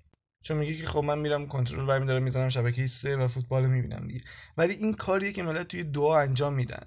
چون 0.41 0.57
میگه 0.57 0.77
که 0.77 0.87
خب 0.87 0.99
من 0.99 1.19
میرم 1.19 1.47
کنترل 1.47 1.85
برمی 1.85 2.05
دارم 2.05 2.23
می‌زنم 2.23 2.49
شبکه 2.49 2.87
سه 2.87 3.15
و 3.15 3.27
فوتبال 3.27 3.67
می‌بینم 3.69 4.07
دیگه. 4.07 4.21
ولی 4.57 4.73
این 4.73 4.93
کاریه 4.93 5.31
که 5.31 5.43
ملت 5.43 5.67
توی 5.67 5.83
دعا 5.83 6.19
انجام 6.19 6.53
میدن. 6.53 6.85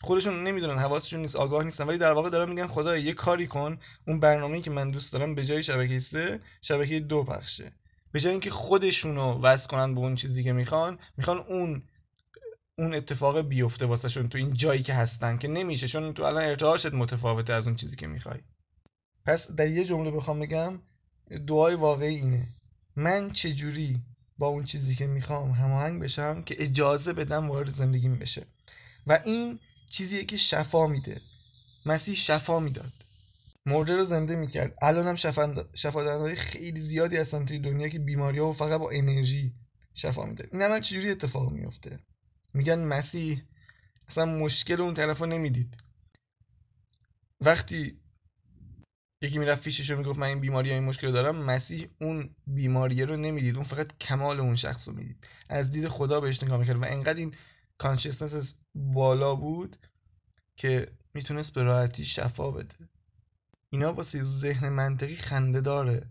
خودشون 0.00 0.44
نمی‌دونن 0.44 0.78
حواسشون 0.78 1.20
نیست 1.20 1.36
آگاه 1.36 1.64
نیستن 1.64 1.86
ولی 1.86 1.98
در 1.98 2.12
واقع 2.12 2.30
دارن 2.30 2.50
میگن 2.50 2.66
خدا 2.66 2.96
یه 2.96 3.12
کاری 3.12 3.46
کن 3.46 3.78
اون 4.06 4.20
برنامه‌ای 4.20 4.62
که 4.62 4.70
من 4.70 4.90
دوست 4.90 5.12
دارم 5.12 5.34
به 5.34 5.44
جای 5.44 5.62
شبکه 5.62 6.00
سه 6.00 6.40
شبکه 6.62 7.00
دو 7.00 7.24
پخشه. 7.24 7.72
به 8.12 8.20
جای 8.20 8.32
اینکه 8.32 8.50
خودشونو 8.50 9.40
وصل 9.40 9.68
کنن 9.68 9.94
به 9.94 10.00
اون 10.00 10.14
چیزی 10.14 10.44
که 10.44 10.52
می‌خوان 10.52 10.98
می‌خوان 11.16 11.38
اون 11.38 11.82
اون 12.78 12.94
اتفاق 12.94 13.40
بیفته 13.40 13.86
واسهشون 13.86 14.28
تو 14.28 14.38
این 14.38 14.54
جایی 14.54 14.82
که 14.82 14.94
هستن 14.94 15.38
که 15.38 15.48
نمیشه 15.48 15.88
چون 15.88 16.14
تو 16.14 16.22
الان 16.22 16.44
ارتعاشت 16.44 16.94
متفاوته 16.94 17.52
از 17.52 17.66
اون 17.66 17.76
چیزی 17.76 17.96
که 17.96 18.06
می‌خوای. 18.06 18.38
پس 19.26 19.50
در 19.50 19.68
یه 19.68 19.84
جمله 19.84 20.10
بخوام 20.10 20.40
بگم 20.40 20.80
دعای 21.46 21.74
واقعی 21.74 22.16
اینه. 22.16 22.48
من 22.96 23.30
چجوری 23.30 24.00
با 24.38 24.46
اون 24.46 24.64
چیزی 24.64 24.94
که 24.94 25.06
می‌خوام 25.06 25.50
هماهنگ 25.50 26.02
بشم 26.02 26.42
که 26.42 26.56
اجازه 26.58 27.12
بدم 27.12 27.50
وارد 27.50 27.70
زندگیم 27.70 28.18
بشه؟ 28.18 28.46
و 29.06 29.20
این 29.24 29.58
چیزیه 29.92 30.24
که 30.24 30.36
شفا 30.36 30.86
میده. 30.86 31.20
مسیح 31.86 32.14
شفا 32.14 32.60
می‌داد. 32.60 32.92
مرده 33.66 33.96
رو 33.96 34.04
زنده 34.04 34.36
می‌کرد. 34.36 34.74
هم 34.82 35.16
شفا 35.74 36.34
خیلی 36.34 36.80
زیادی 36.80 37.16
هستن 37.16 37.46
توی 37.46 37.58
دنیا 37.58 37.88
که 37.88 37.98
بیماری 37.98 38.38
ها 38.38 38.50
و 38.50 38.52
فقط 38.52 38.80
با 38.80 38.90
انرژی 38.90 39.54
شفا 39.94 40.24
میدن 40.24 40.44
این 40.52 40.62
عمل 40.62 40.80
چجوری 40.80 41.10
اتفاق 41.10 41.52
میفته 41.52 41.98
میگن 42.54 42.84
مسیح 42.84 43.42
اصلا 44.08 44.24
مشکل 44.24 44.80
اون 44.80 44.94
طرف 44.94 45.18
رو 45.18 45.26
نمی‌دید. 45.26 45.76
وقتی 47.40 48.00
یکی 49.22 49.38
می‌رفت 49.38 49.62
پیشش 49.62 49.90
رو 49.90 49.98
می‌گفت 49.98 50.18
من 50.18 50.26
این 50.26 50.40
بیماری 50.40 50.72
این 50.72 50.84
مشکل 50.84 51.06
رو 51.06 51.12
دارم 51.12 51.36
مسیح 51.36 51.88
اون 52.00 52.34
بیماری 52.46 53.02
رو 53.02 53.16
نمی‌دید. 53.16 53.54
اون 53.54 53.64
فقط 53.64 53.98
کمال 53.98 54.40
اون 54.40 54.54
شخص 54.56 54.88
رو 54.88 54.94
می‌دید. 54.94 55.28
از 55.48 55.70
دید 55.70 55.88
خدا 55.88 56.20
بهش 56.20 56.42
نگاه 56.42 56.58
می‌کرد 56.58 56.76
و 56.76 56.84
انقدر 56.84 57.18
این 57.18 57.34
کانشسنس 57.78 58.54
بالا 58.74 59.34
بود 59.34 59.76
که 60.56 60.92
می‌تونست 61.14 61.52
به 61.52 61.62
راحتی 61.62 62.04
شفا 62.04 62.50
بده. 62.50 62.74
اینا 63.70 63.92
واسه 63.92 64.22
ذهن 64.22 64.68
منطقی 64.68 65.16
خنده 65.16 65.60
داره. 65.60 66.10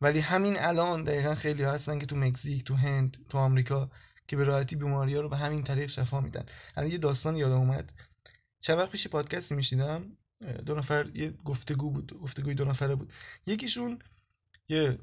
ولی 0.00 0.18
همین 0.18 0.58
الان 0.58 1.04
دقیقا 1.04 1.34
خیلی 1.34 1.62
هستن 1.62 1.98
که 1.98 2.06
تو 2.06 2.16
مکزیک 2.16 2.64
تو 2.64 2.74
هند 2.74 3.26
تو 3.28 3.38
آمریکا 3.38 3.90
که 4.28 4.36
به 4.36 4.44
راحتی 4.44 4.76
بیماری 4.76 5.14
ها 5.14 5.20
رو 5.20 5.28
به 5.28 5.36
همین 5.36 5.62
طریق 5.62 5.88
شفا 5.88 6.20
میدن. 6.20 6.46
الان 6.76 6.90
یه 6.90 6.98
داستان 6.98 7.36
یادم 7.36 7.58
اومد. 7.58 7.92
چند 8.60 8.78
وقت 8.78 8.90
پیش 8.90 9.08
پادکستی 9.08 9.54
میشیدم 9.54 10.16
دو 10.66 10.74
نفر 10.74 11.10
یه 11.14 11.30
گفتگو 11.30 11.90
بود 11.90 12.18
گفتگوی 12.20 12.54
دو 12.54 12.64
نفره 12.64 12.94
بود. 12.94 13.12
یکیشون 13.46 13.98
یه 14.68 14.98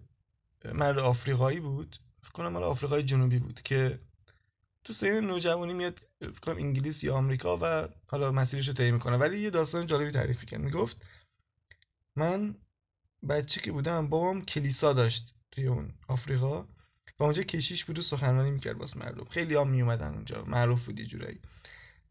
مرد 0.66 1.00
آفریقایی 1.00 1.60
بود. 1.60 1.98
فکر 2.22 2.32
کنم 2.32 2.48
مال 2.48 2.64
آفریقای 2.64 3.04
جنوبی 3.04 3.40
بود 3.40 3.62
که 3.62 4.00
تو 4.88 4.94
سین 4.94 5.20
نوجوانی 5.20 5.74
میاد 5.74 6.00
کنم 6.42 6.56
انگلیس 6.56 7.04
یا 7.04 7.16
آمریکا 7.16 7.58
و 7.62 7.88
حالا 8.08 8.32
مسیرش 8.32 8.68
رو 8.68 8.74
طی 8.74 8.92
می‌کنه. 8.92 9.18
ولی 9.18 9.40
یه 9.40 9.50
داستان 9.50 9.86
جالبی 9.86 10.12
تعریف 10.12 10.46
کرد 10.46 10.62
می‌گفت 10.62 11.06
من 12.16 12.56
بچه 13.30 13.62
که 13.62 13.72
بودم 13.72 14.08
بابام 14.08 14.42
کلیسا 14.42 14.94
داشت 14.94 15.34
توی 15.52 15.68
اون 15.68 15.94
آفریقا 16.08 16.62
و 17.20 17.24
اونجا 17.24 17.44
کشیش 17.44 17.86
بود 17.86 18.00
و 18.00 18.02
سخنرانی 18.02 18.52
می‌کرد 18.52 18.78
واسه 18.78 19.00
مردم. 19.00 19.26
خیلی 19.26 19.56
هم 19.56 19.70
میومدن 19.70 20.14
اونجا. 20.14 20.46
معروف 20.46 20.86
بود 20.86 21.02
جورایی. 21.02 21.40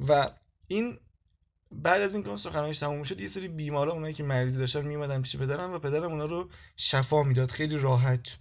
و 0.00 0.30
این 0.66 0.98
بعد 1.72 2.02
از 2.02 2.14
اینکه 2.14 2.28
اون 2.28 2.38
سخنرانیش 2.38 2.78
تموم 2.78 3.02
شد 3.02 3.20
یه 3.20 3.28
سری 3.28 3.48
بیمارا 3.48 3.92
اونایی 3.92 4.14
که 4.14 4.22
مریضی 4.22 4.58
داشتن 4.58 4.86
میومدن 4.86 5.22
پیش 5.22 5.36
پدرم 5.36 5.72
و 5.72 5.78
پدرم 5.78 6.12
اونا 6.12 6.24
رو 6.24 6.50
شفا 6.76 7.22
می‌داد. 7.22 7.50
خیلی 7.50 7.76
راحت 7.76 8.38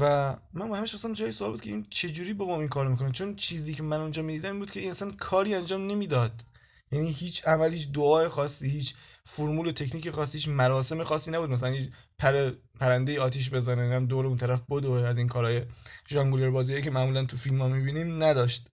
و 0.00 0.36
من 0.52 0.70
همش 0.78 0.94
اصلا 0.94 1.12
جای 1.14 1.32
سوال 1.32 1.50
بود 1.50 1.60
که 1.60 1.70
این 1.70 1.86
چجوری 1.90 2.32
بابام 2.32 2.58
این 2.58 2.68
کارو 2.68 2.90
می‌کنه؟ 2.90 3.12
چون 3.12 3.36
چیزی 3.36 3.74
که 3.74 3.82
من 3.82 4.00
اونجا 4.00 4.22
می‌دیدم 4.22 4.50
این 4.50 4.58
بود 4.58 4.70
که 4.70 4.80
این 4.80 4.90
اصلا 4.90 5.10
کاری 5.10 5.54
انجام 5.54 5.86
نمی‌داد. 5.86 6.44
یعنی 6.92 7.12
هیچ 7.12 7.44
عملیش 7.48 7.88
دعای 7.94 8.28
خاصی 8.28 8.68
هیچ 8.68 8.94
فرمول 9.26 9.66
و 9.66 9.72
تکنیک 9.72 10.10
خاصی 10.10 10.38
هیچ 10.38 10.48
مراسم 10.48 11.04
خاصی 11.04 11.30
نبود. 11.30 11.50
مثلا 11.50 11.76
پر 12.18 12.50
پرنده 12.80 13.20
آتیش 13.20 13.50
بزنه 13.50 13.94
هم 13.94 14.06
دور 14.06 14.26
اون 14.26 14.36
طرف 14.36 14.62
بدو 14.70 14.90
از 14.90 15.18
این 15.18 15.28
کارهای 15.28 15.62
ژانگولر 16.08 16.50
بازیایی 16.50 16.82
که 16.82 16.90
معمولا 16.90 17.24
تو 17.24 17.36
فیلم 17.36 17.62
ها 17.62 17.68
می‌بینیم 17.68 18.22
نداشت. 18.22 18.70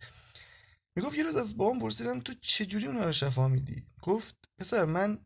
می‌گفت 0.95 1.17
یه 1.17 1.23
روز 1.23 1.35
از 1.35 1.57
بابام 1.57 1.79
پرسیدم 1.79 2.19
تو 2.19 2.33
چجوری 2.41 2.87
اونا 2.87 3.05
رو 3.05 3.11
شفا 3.11 3.47
میدی؟ 3.47 3.83
گفت 4.01 4.35
پسر 4.57 4.85
من 4.85 5.19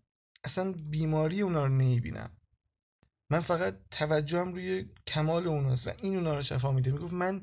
اصلا 0.43 0.73
بیماری 0.89 1.41
اونا 1.41 1.65
رو 1.65 1.71
نمی‌بینم. 1.71 2.29
من 3.29 3.39
فقط 3.39 3.75
توجهم 3.91 4.53
روی 4.53 4.85
کمال 5.07 5.47
اوناست 5.47 5.87
و 5.87 5.91
این 5.97 6.15
اونا 6.15 6.35
رو 6.35 6.41
شفا 6.41 6.71
میده. 6.71 6.91
می‌گفت 6.91 7.13
من 7.13 7.41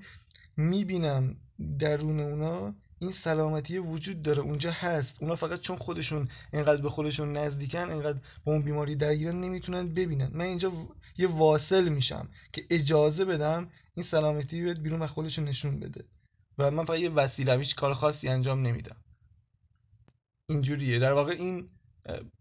می‌بینم 0.56 1.36
درون 1.78 2.20
اونا 2.20 2.74
این 2.98 3.12
سلامتی 3.12 3.78
وجود 3.78 4.22
داره 4.22 4.42
اونجا 4.42 4.70
هست. 4.70 5.22
اونا 5.22 5.34
فقط 5.34 5.60
چون 5.60 5.76
خودشون 5.76 6.28
اینقدر 6.52 6.82
به 6.82 6.90
خودشون 6.90 7.32
نزدیکن 7.32 7.90
اینقدر 7.90 8.18
با 8.44 8.52
اون 8.52 8.62
بیماری 8.62 8.96
درگیرن 8.96 9.40
نمی‌تونن 9.40 9.94
ببینن. 9.94 10.30
من 10.32 10.44
اینجا 10.44 10.72
یه 11.18 11.26
واصل 11.26 11.88
میشم 11.88 12.28
که 12.52 12.66
اجازه 12.70 13.24
بدم 13.24 13.70
این 13.94 14.04
سلامتی 14.04 14.62
بیاد 14.62 14.78
بیرون 14.78 15.02
و 15.02 15.06
خودشون 15.06 15.44
نشون 15.44 15.80
بده. 15.80 16.04
و 16.58 16.70
من 16.70 16.84
فقط 16.84 16.98
یه 16.98 17.10
وسیله 17.10 17.58
هیچ 17.58 17.76
کار 17.76 17.94
خاصی 17.94 18.28
انجام 18.28 18.66
نمیدم. 18.66 18.96
اینجوریه. 20.48 20.98
در 20.98 21.12
واقع 21.12 21.32
این 21.32 21.68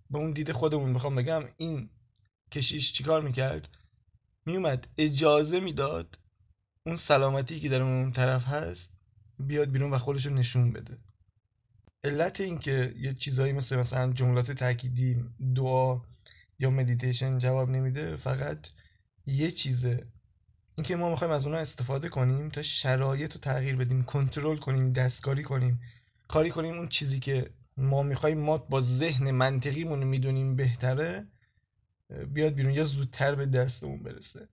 به 0.09 0.17
اون 0.17 0.31
دید 0.31 0.51
خودمون 0.51 0.89
می‌خوام 0.89 1.15
بگم 1.15 1.43
این 1.57 1.89
کشیش 2.51 2.93
چیکار 2.93 3.21
می‌کرد؟ 3.21 3.67
میومد 4.45 4.87
اجازه 4.97 5.59
می‌داد 5.59 6.19
اون 6.85 6.95
سلامتی 6.95 7.59
که 7.59 7.69
در 7.69 7.81
اون 7.81 8.11
طرف 8.11 8.45
هست 8.45 8.89
بیاد 9.39 9.71
بیرون 9.71 9.91
و 9.91 9.97
خودش 9.97 10.25
رو 10.25 10.33
نشون 10.33 10.73
بده. 10.73 10.97
علت 12.03 12.41
اینکه 12.41 12.93
یه 12.97 13.13
چیزایی 13.13 13.53
مثل 13.53 13.75
مثلا 13.75 14.13
جملات 14.13 14.51
تاکیدی 14.51 15.23
دعا 15.55 16.01
یا 16.59 16.69
مدیتیشن 16.69 17.37
جواب 17.37 17.69
نمیده 17.69 18.15
فقط 18.15 18.67
یه 19.25 19.51
چیزه. 19.51 20.07
اینکه 20.75 20.95
ما 20.95 21.09
می‌خوایم 21.09 21.33
از 21.33 21.45
اونها 21.45 21.59
استفاده 21.59 22.09
کنیم 22.09 22.49
تا 22.49 22.61
شرایط 22.61 23.33
رو 23.33 23.39
تغییر 23.39 23.75
بدیم 23.75 24.03
کنترل 24.03 24.57
کنیم 24.57 24.93
دستکاری 24.93 25.43
کنیم. 25.43 25.81
کاری 26.27 26.49
کنیم 26.49 26.77
اون 26.77 26.87
چیزی 26.87 27.19
که 27.19 27.49
ما 27.77 28.03
می‌خوایم 28.03 28.39
ما 28.39 28.57
با 28.57 28.81
ذهن 28.81 29.31
منطقیمون 29.31 30.03
می‌دونیم 30.03 30.55
بهتره. 30.55 31.27
بیاد 32.33 32.53
بیرون 32.53 32.73
یا 32.73 32.85
زودتر 32.85 33.35
به 33.35 33.45
دستمون 33.45 34.03
برسه. 34.03 34.47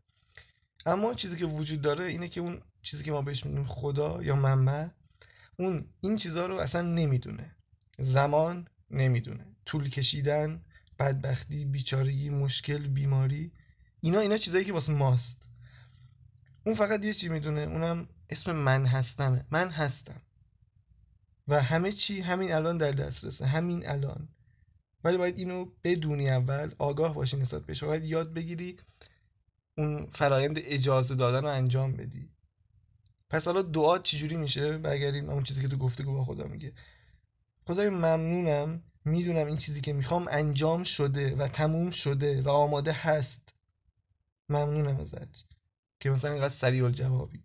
اما 0.86 1.14
چیزی 1.14 1.36
که 1.36 1.46
وجود 1.46 1.82
داره 1.82 2.04
اینه 2.04 2.28
که 2.28 2.40
اون 2.40 2.62
چیزی 2.82 3.04
که 3.04 3.12
ما 3.12 3.22
بهش 3.22 3.46
میگیم 3.46 3.64
خدا 3.64 4.22
یا 4.22 4.36
منبع 4.36 4.88
اون 5.56 5.86
این 6.00 6.16
چیزها 6.16 6.46
رو 6.46 6.54
اصلا 6.54 6.82
نمی‌دونه. 6.82 7.56
زمان 7.98 8.68
نمی‌دونه. 8.90 9.44
طول 9.66 9.90
کشیدن 9.90 10.62
بدبختی 10.98 11.64
بیچارگی 11.64 12.30
مشکل 12.30 12.86
بیماری 12.86 13.52
اینا 14.00 14.20
اینا 14.20 14.36
چیزایی 14.36 14.64
که 14.64 14.72
واسه 14.72 14.92
ماست. 14.92 15.48
اون 16.66 16.74
فقط 16.74 17.04
یه 17.04 17.14
چی 17.14 17.28
می‌دونه؟ 17.28 17.60
اونم 17.60 18.08
اسم 18.30 18.52
من 18.52 18.86
هستمه. 18.86 19.44
من 19.50 19.70
هستم. 19.70 20.22
و 21.48 21.62
همه 21.62 21.92
چی 21.92 22.20
همین 22.20 22.52
الان 22.52 22.78
در 22.78 22.90
دسترسه. 22.90 23.46
همین 23.46 23.88
الان. 23.88 24.28
ولی 25.04 25.16
باید 25.16 25.38
اینو 25.38 25.70
بدونی 25.84 26.28
اول 26.28 26.74
آگاه 26.78 27.14
باشی 27.14 27.36
نسبت 27.36 27.66
بهش 27.66 27.84
باید 27.84 28.04
یاد 28.04 28.34
بگیری 28.34 28.76
اون 29.76 30.06
فرایند 30.06 30.58
اجازه 30.58 31.14
دادن 31.14 31.42
رو 31.42 31.52
انجام 31.52 31.96
بدی. 31.96 32.30
پس 33.30 33.44
حالا 33.44 33.62
دعا 33.62 33.98
چجوری 33.98 34.36
میشه؟ 34.36 34.78
برگردیم 34.78 35.30
اون 35.30 35.42
چیزی 35.42 35.62
که 35.62 35.68
تو 35.68 35.76
گفتگو 35.76 36.12
با 36.12 36.24
خدا 36.24 36.44
میگه. 36.44 36.72
خدای 37.66 37.88
ممنونم 37.88 38.82
می‌دونم 39.04 39.46
این 39.46 39.56
چیزی 39.56 39.80
که 39.80 39.92
می‌خوام 39.92 40.28
انجام 40.30 40.84
شده 40.84 41.36
و 41.36 41.48
تموم 41.48 41.90
شده 41.90 42.42
و 42.42 42.48
آماده 42.48 42.92
هست. 42.92 43.54
ممنونم 44.48 45.00
ازت 45.00 45.44
که 46.00 46.10
مثلا 46.10 46.30
اینقدر 46.32 46.48
سریع 46.48 46.84
الجوابی. 46.84 47.44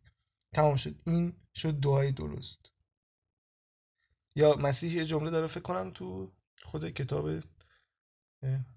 تمام 0.54 0.76
شد. 0.76 0.96
این 1.06 1.34
شد 1.54 1.80
دعای 1.80 2.12
درست. 2.12 2.72
یا 4.36 4.56
مسیح 4.56 4.94
یه 4.96 5.06
جمله 5.06 5.30
داره 5.30 5.48
فکر 5.48 5.60
کنم 5.60 5.92
تو 5.92 6.32
خود 6.74 6.90
کتاب 6.90 7.30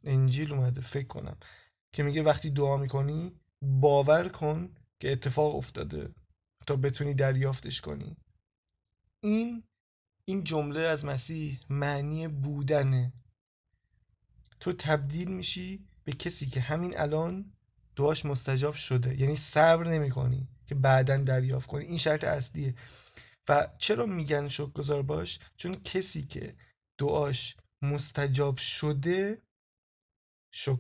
انجیل 0.04 0.52
اومده 0.52 0.80
فکر 0.80 1.06
کنم. 1.06 1.36
که 1.92 2.02
میگه 2.02 2.22
وقتی 2.22 2.50
دعا 2.50 2.76
می‌کنی 2.76 3.32
باور 3.62 4.28
کن 4.28 4.74
که 5.00 5.12
اتفاق 5.12 5.56
افتاده 5.56 6.14
تا 6.66 6.76
بتونی 6.76 7.14
دریافتش 7.14 7.80
کنی. 7.80 8.16
این 9.20 9.62
این 10.24 10.44
جمله 10.44 10.80
از 10.80 11.04
مسیح 11.04 11.60
معنی 11.70 12.28
بودنه. 12.28 13.12
تو 14.60 14.72
تبدیل 14.72 15.28
میشی 15.28 15.86
به 16.04 16.12
کسی 16.12 16.46
که 16.46 16.60
همین 16.60 16.98
الان 16.98 17.52
دعاش 17.96 18.24
مستجاب 18.24 18.74
شده. 18.74 19.20
یعنی 19.20 19.36
صبر 19.36 19.86
نمی 19.86 20.10
کنی 20.10 20.48
که 20.66 20.74
بعدا 20.74 21.16
دریافت 21.16 21.68
کنی. 21.68 21.84
این 21.84 21.98
شرط 21.98 22.24
اصلیه. 22.24 22.74
و 23.48 23.68
چرا 23.78 24.06
میگن 24.06 24.48
گذار 24.74 25.02
باش؟ 25.02 25.38
چون 25.56 25.74
کسی 25.74 26.22
که 26.22 26.54
دعاش 26.98 27.56
مستجاب 27.94 28.56
شده 28.56 29.42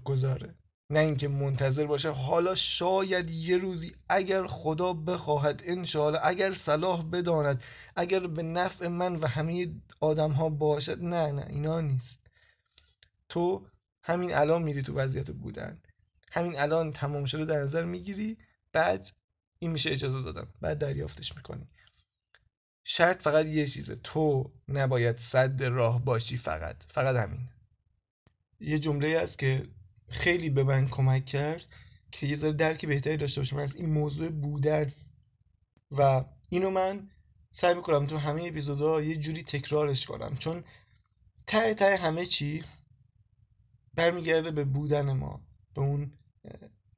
گذاره 0.04 0.54
نه 0.90 0.98
اینکه 0.98 1.28
منتظر 1.28 1.86
باشه. 1.86 2.10
حالا 2.10 2.54
شاید 2.54 3.30
یه 3.30 3.56
روزی 3.56 3.94
اگر 4.08 4.46
خدا 4.46 4.92
بخواهد 4.92 5.62
انشاءالله 5.64 6.20
اگر 6.22 6.52
صلاح 6.52 7.02
بداند 7.02 7.62
اگر 7.96 8.26
به 8.26 8.42
نفع 8.42 8.88
من 8.88 9.16
و 9.16 9.26
همه 9.26 9.74
آدم 10.00 10.32
ها 10.32 10.48
باشد. 10.48 11.02
نه 11.02 11.32
نه 11.32 11.46
اینا 11.48 11.80
نیست. 11.80 12.20
تو 13.28 13.66
همین 14.02 14.34
الان 14.34 14.62
میری 14.62 14.82
تو 14.82 14.94
وضعیت 14.94 15.30
بودن. 15.30 15.82
همین 16.32 16.58
الان 16.58 16.92
تمام 16.92 17.24
شده 17.24 17.44
در 17.44 17.62
نظر 17.62 17.84
می‌گیری. 17.84 18.38
بعد 18.72 19.10
این 19.58 19.70
میشه 19.70 19.92
اجازه 19.92 20.22
دادم. 20.22 20.48
بعد 20.60 20.78
دریافتش 20.78 21.36
می‌کنی. 21.36 21.68
شرط 22.88 23.22
فقط 23.22 23.46
یه 23.46 23.66
چیزه. 23.66 23.96
تو 23.96 24.52
نباید 24.68 25.18
صد 25.18 25.62
راه 25.64 26.04
باشی 26.04 26.36
فقط. 26.36 26.76
فقط 26.88 27.16
همین. 27.16 27.40
یه 28.60 28.78
جمله 28.78 29.20
هست 29.20 29.38
که 29.38 29.68
خیلی 30.08 30.50
به 30.50 30.62
من 30.62 30.88
کمک 30.88 31.24
کرد 31.24 31.66
که 32.10 32.26
یه 32.26 32.36
ذره 32.36 32.52
درک 32.52 32.86
بهتری 32.86 33.16
داشته 33.16 33.40
باشم 33.40 33.56
از 33.56 33.76
این 33.76 33.90
موضوع 33.90 34.28
بودن. 34.28 34.92
و 35.90 36.24
اینو 36.48 36.70
من 36.70 37.10
سعی 37.50 37.74
می‌کنم 37.74 38.06
تو 38.06 38.18
همه 38.18 38.44
اپیزودها 38.44 39.02
یه 39.02 39.16
جوری 39.16 39.42
تکرارش 39.42 40.06
کنم. 40.06 40.36
چون 40.36 40.64
ته 41.46 41.74
ته 41.74 41.96
همه 41.96 42.26
چی 42.26 42.64
برمیگرده 43.94 44.50
به 44.50 44.64
بودن 44.64 45.12
ما 45.12 45.40
به 45.74 45.80
اون 45.80 46.12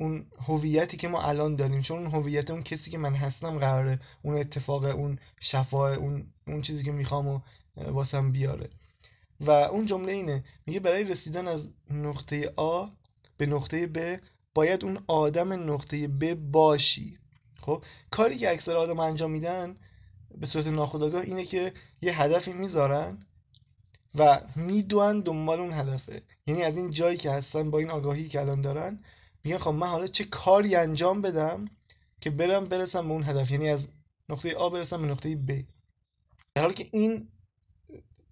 اون 0.00 0.26
هویتی 0.46 0.96
که 0.96 1.08
ما 1.08 1.22
الان 1.22 1.56
داریم 1.56 1.80
چون 1.80 1.98
اون 1.98 2.10
هویت 2.10 2.50
اون 2.50 2.62
کسی 2.62 2.90
که 2.90 2.98
من 2.98 3.14
هستم 3.14 3.58
قراره 3.58 4.00
اون 4.22 4.34
اتفاق 4.34 4.84
اون 4.84 5.18
شفاه 5.40 5.92
اون 5.92 6.26
اون 6.46 6.62
چیزی 6.62 6.84
که 6.84 6.92
می‌خوام 6.92 7.28
و 7.28 7.40
واسم 7.76 8.32
بیاره. 8.32 8.70
و 9.40 9.50
اون 9.50 9.86
جمله 9.86 10.12
اینه 10.12 10.44
میگه 10.66 10.80
برای 10.80 11.04
رسیدن 11.04 11.48
از 11.48 11.68
نقطه 11.90 12.52
آ 12.56 12.86
به 13.36 13.46
نقطه 13.46 13.86
ب 13.86 14.20
باید 14.54 14.84
اون 14.84 14.98
آدم 15.06 15.72
نقطه 15.72 16.08
ب 16.08 16.34
باشی. 16.34 17.18
خب 17.60 17.84
کاری 18.10 18.38
که 18.38 18.50
اکثر 18.50 18.76
آدم 18.76 19.00
انجام 19.00 19.30
میدن 19.30 19.76
به 20.38 20.46
صورت 20.46 20.66
ناخودآگاه 20.66 21.22
اینه 21.22 21.44
که 21.44 21.72
یه 22.02 22.22
هدفی 22.22 22.52
می‌ذارن 22.52 23.18
و 24.14 24.40
می‌دونن 24.56 25.20
دنبال 25.20 25.60
اون 25.60 25.72
هدفه. 25.72 26.22
یعنی 26.46 26.62
از 26.62 26.76
این 26.76 26.90
جایی 26.90 27.16
که 27.16 27.30
هستن 27.30 27.70
با 27.70 27.78
این 27.78 27.90
آگاهی 27.90 28.28
که 28.28 28.40
الان 28.40 28.60
دارن 28.60 29.04
میگن 29.44 29.58
خب 29.58 29.70
من 29.70 29.88
حالا 29.88 30.06
چه 30.06 30.24
کاری 30.24 30.76
انجام 30.76 31.22
بدم 31.22 31.64
که 32.20 32.30
برم 32.30 32.64
برسم 32.64 33.08
به 33.08 33.12
اون 33.12 33.24
هدف؟ 33.24 33.50
یعنی 33.50 33.70
از 33.70 33.88
نقطه 34.28 34.54
آ 34.54 34.70
برسم 34.70 35.02
به 35.02 35.08
نقطه 35.08 35.36
ب 35.36 35.64
در 36.54 36.62
حالی 36.62 36.74
که 36.74 36.88
این 36.92 37.28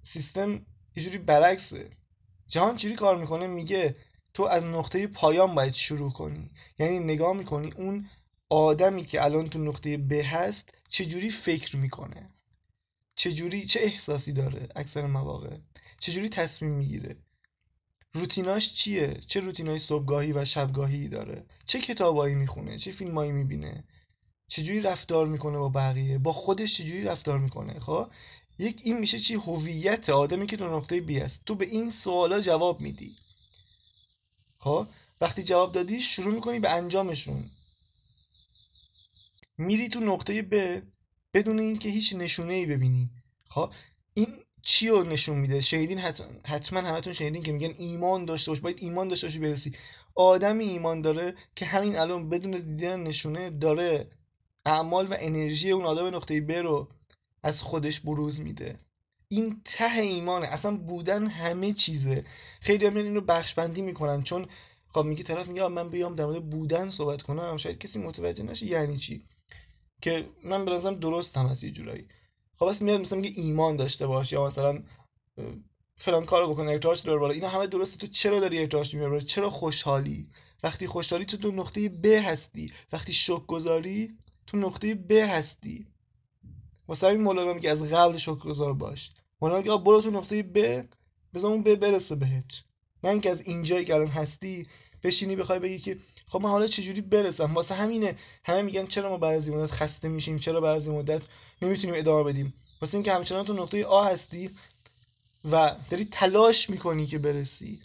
سیستم 0.03 0.53
یه 0.97 1.03
جوری 1.03 1.19
برعکسه. 1.19 1.91
جهان 2.49 2.77
چجوری 2.77 2.95
کار 2.95 3.17
می‌کنه؟ 3.17 3.47
میگه 3.47 3.97
تو 4.35 4.43
از 4.43 4.65
نقطه 4.65 5.07
پایان 5.07 5.55
باید 5.55 5.75
شروع 5.75 6.13
کنی. 6.13 6.51
یعنی 6.79 6.99
نگاه 6.99 7.37
می‌کنی 7.37 7.73
اون 7.73 8.09
آدمی 8.49 9.05
که 9.05 9.25
الان 9.25 9.49
تو 9.49 9.59
نقطه 9.59 9.97
ب 9.97 10.13
هست 10.13 10.75
چجوری 10.89 11.31
فکر 11.31 11.77
می‌کنه؟ 11.77 12.31
چجوری 13.15 13.67
چه 13.67 13.81
احساسی 13.81 14.33
داره 14.33 14.69
اکثر 14.77 15.07
مواقع؟ 15.07 15.57
چجوری 16.01 16.29
تصمیم 16.29 16.71
می‌گیره؟ 16.71 17.17
روتیناش 18.17 18.75
چیه؟ 18.75 19.21
چه 19.27 19.41
روتینای 19.41 19.79
صبحگاهی 19.79 20.33
و 20.33 20.45
شبگاهی 20.45 21.09
داره؟ 21.09 21.47
چه 21.67 21.81
کتابایی 21.81 22.35
می‌خونه؟ 22.35 22.79
چه 22.79 22.91
فیلمایی 22.93 23.33
می‌بینه؟ 23.33 23.85
چجوری 24.49 24.81
رفتار 24.81 25.27
می‌کنه 25.27 25.59
با 25.59 25.69
بقیه؟ 25.69 26.19
با 26.19 26.33
خودش 26.33 26.75
چجوری 26.75 27.05
رفتار 27.05 27.39
می‌کنه؟ 27.39 27.81
خب؟ 27.81 28.11
یک 28.59 28.81
این 28.85 28.99
میشه 28.99 29.19
چی؟ 29.19 29.35
هویت 29.35 30.11
آدمی 30.11 30.47
که 30.47 30.57
تو 30.57 30.77
نقطه 30.77 31.01
بی 31.01 31.21
است. 31.21 31.41
تو 31.47 31.55
به 31.55 31.65
این 31.65 31.91
سوالا 31.91 32.41
جواب 32.41 32.81
میدی. 32.81 33.17
ها 34.61 34.89
وقتی 35.21 35.43
جواب 35.43 35.73
دادی 35.73 36.01
شروع 36.01 36.35
می‌کنی 36.35 36.59
به 36.59 36.71
انجامشون. 36.71 37.45
میری 39.59 39.89
تو 39.89 40.01
نقطه 40.01 40.43
ب 40.43 40.83
بدون 41.35 41.59
اینکه 41.59 41.89
هیچ 41.89 42.15
نشونه 42.15 42.53
ای 42.53 42.67
ببینی. 42.67 43.11
ها 43.51 43.63
این 43.67 43.96
چی 44.69 44.89
رو 44.89 45.03
نشون 45.03 45.39
میده؟ 45.39 45.61
شنیدین 45.61 45.99
حتما 46.45 46.81
همتون 46.81 47.13
شنیدین 47.13 47.43
که 47.43 47.53
میگن 47.53 47.75
ایمان 47.79 48.25
داشته 48.25 48.51
باش 48.51 48.61
باید 48.61 48.79
ایمان 48.81 49.09
داشته 49.09 49.27
باشی 49.27 49.39
برسی. 49.39 49.73
آدمی 50.15 50.65
ایمان 50.65 51.01
داره 51.01 51.35
که 51.57 51.65
همین 51.65 51.99
الان 51.99 52.29
بدون 52.29 52.51
دیدن 52.51 53.01
نشونه 53.01 53.51
داره 53.51 54.11
اعمال 54.65 55.07
و 55.07 55.17
انرژی 55.21 55.71
اون 55.71 55.85
آدم 55.85 56.17
نقطه 56.17 56.41
ب 56.41 56.51
رو 56.51 56.89
از 57.43 57.63
خودش 57.63 58.01
بروز 58.01 58.41
میده. 58.41 58.79
این 59.29 59.61
ته 59.65 60.01
ایمانه. 60.01 60.47
اصلا 60.47 60.77
بودن 60.77 61.27
همه 61.27 61.73
چیزه. 61.73 62.25
خیلی 62.61 62.87
هم 62.87 62.97
این 62.97 63.15
رو 63.15 63.21
بخش 63.21 63.55
بندی 63.55 63.83
می‌کنن. 63.83 64.23
چون 64.23 64.47
خب 64.89 65.05
میگه 65.05 65.23
طرف 65.23 65.49
میگه 65.49 65.69
من 65.69 65.91
بیام 65.91 66.15
در 66.15 66.27
مورد 66.27 66.51
بودن 66.51 66.91
صحبت 66.91 67.23
کنم. 67.23 67.57
شاید 67.57 67.79
کسی 67.79 67.99
متوجه 67.99 68.45
نشه 68.45 68.67
یعنی 68.67 68.97
چی. 68.97 69.25
که 70.03 70.29
من 70.45 70.65
به 70.65 70.95
درست 70.95 71.37
هم 71.37 71.47
هست 71.47 71.65
یه 71.65 71.71
جورایی. 71.71 72.09
خب 72.57 72.69
بس 72.69 72.83
میاد 72.83 73.01
مثلا 73.01 73.19
میگه 73.19 73.43
ایمان 73.43 73.77
داشته 73.77 74.07
باش 74.07 74.33
یا 74.33 74.47
مثلا 74.47 74.83
فلان 75.97 76.25
کارو 76.25 76.49
بکن 76.49 76.69
ارتعاش 76.69 77.01
داره 77.01 77.19
بالا. 77.19 77.35
اینا 77.35 77.49
همه 77.49 77.67
درسته. 77.67 77.99
تو 77.99 78.07
چرا 78.07 78.41
داری 78.41 78.59
ارتعاش 78.59 78.95
میاره 78.95 79.11
بالا 79.11 79.25
چرا 79.25 79.51
خوشحالی؟ 79.51 80.29
وقتی 80.63 80.87
خوشحالی 80.87 81.25
تو 81.25 81.37
تو 81.37 81.51
نقطه 81.51 81.89
ب 81.89 82.07
هستی. 82.07 82.73
وقتی 82.93 83.13
شک 83.13 83.47
گذاری 83.47 84.11
تو 84.47 84.57
نقطه 84.57 84.95
ب 84.95 85.13
هستی. 85.13 85.87
واسه 86.89 87.07
همین 87.07 87.21
مولانا 87.21 87.53
میگه 87.53 87.71
از 87.71 87.83
قبل 87.83 88.17
شکرگزار 88.17 88.73
باش. 88.73 89.11
مولانا 89.41 89.59
میگه 89.61 89.85
برو 89.85 90.01
تو 90.01 90.11
نقطه 90.11 90.43
ب 90.43 90.85
بذار 91.35 91.51
اون 91.51 91.63
ب 91.63 91.75
برسه 91.75 92.15
بهت. 92.15 92.63
نه 93.05 93.11
اینکه 93.11 93.31
از 93.31 93.41
اینجایی 93.41 93.85
که 93.85 93.95
الان 93.95 94.09
هستی 94.09 94.67
بشینی 95.03 95.37
بخوای 95.37 95.59
بگی 95.59 95.79
که 95.79 95.99
خب 96.29 96.41
من 96.41 96.51
حالا 96.51 96.67
چجوری 96.67 97.01
برسم؟ 97.01 97.55
واسه 97.55 97.75
همینه 97.75 98.19
همه 98.45 98.63
میگن 98.63 98.87
چرا 98.87 99.11
ما 99.11 99.17
بعضی 99.17 99.51
مدت 99.51 99.71
خسته 99.71 100.09
میشیم 100.09 100.39
چرا 100.39 100.61
بعضی 100.61 100.91
مدت 100.91 101.23
نمی‌تونیم 101.63 101.95
ادامه 101.99 102.33
بدیم؟ 102.33 102.55
واسه 102.83 102.95
اینکه 102.95 103.13
همچنان 103.13 103.45
تو 103.45 103.53
نقطه 103.53 103.85
آ 103.85 104.05
هستی 104.05 104.51
و 105.45 105.77
داری 105.91 106.05
تلاش 106.05 106.71
می‌کنی 106.71 107.07
که 107.07 107.19
برسی. 107.19 107.81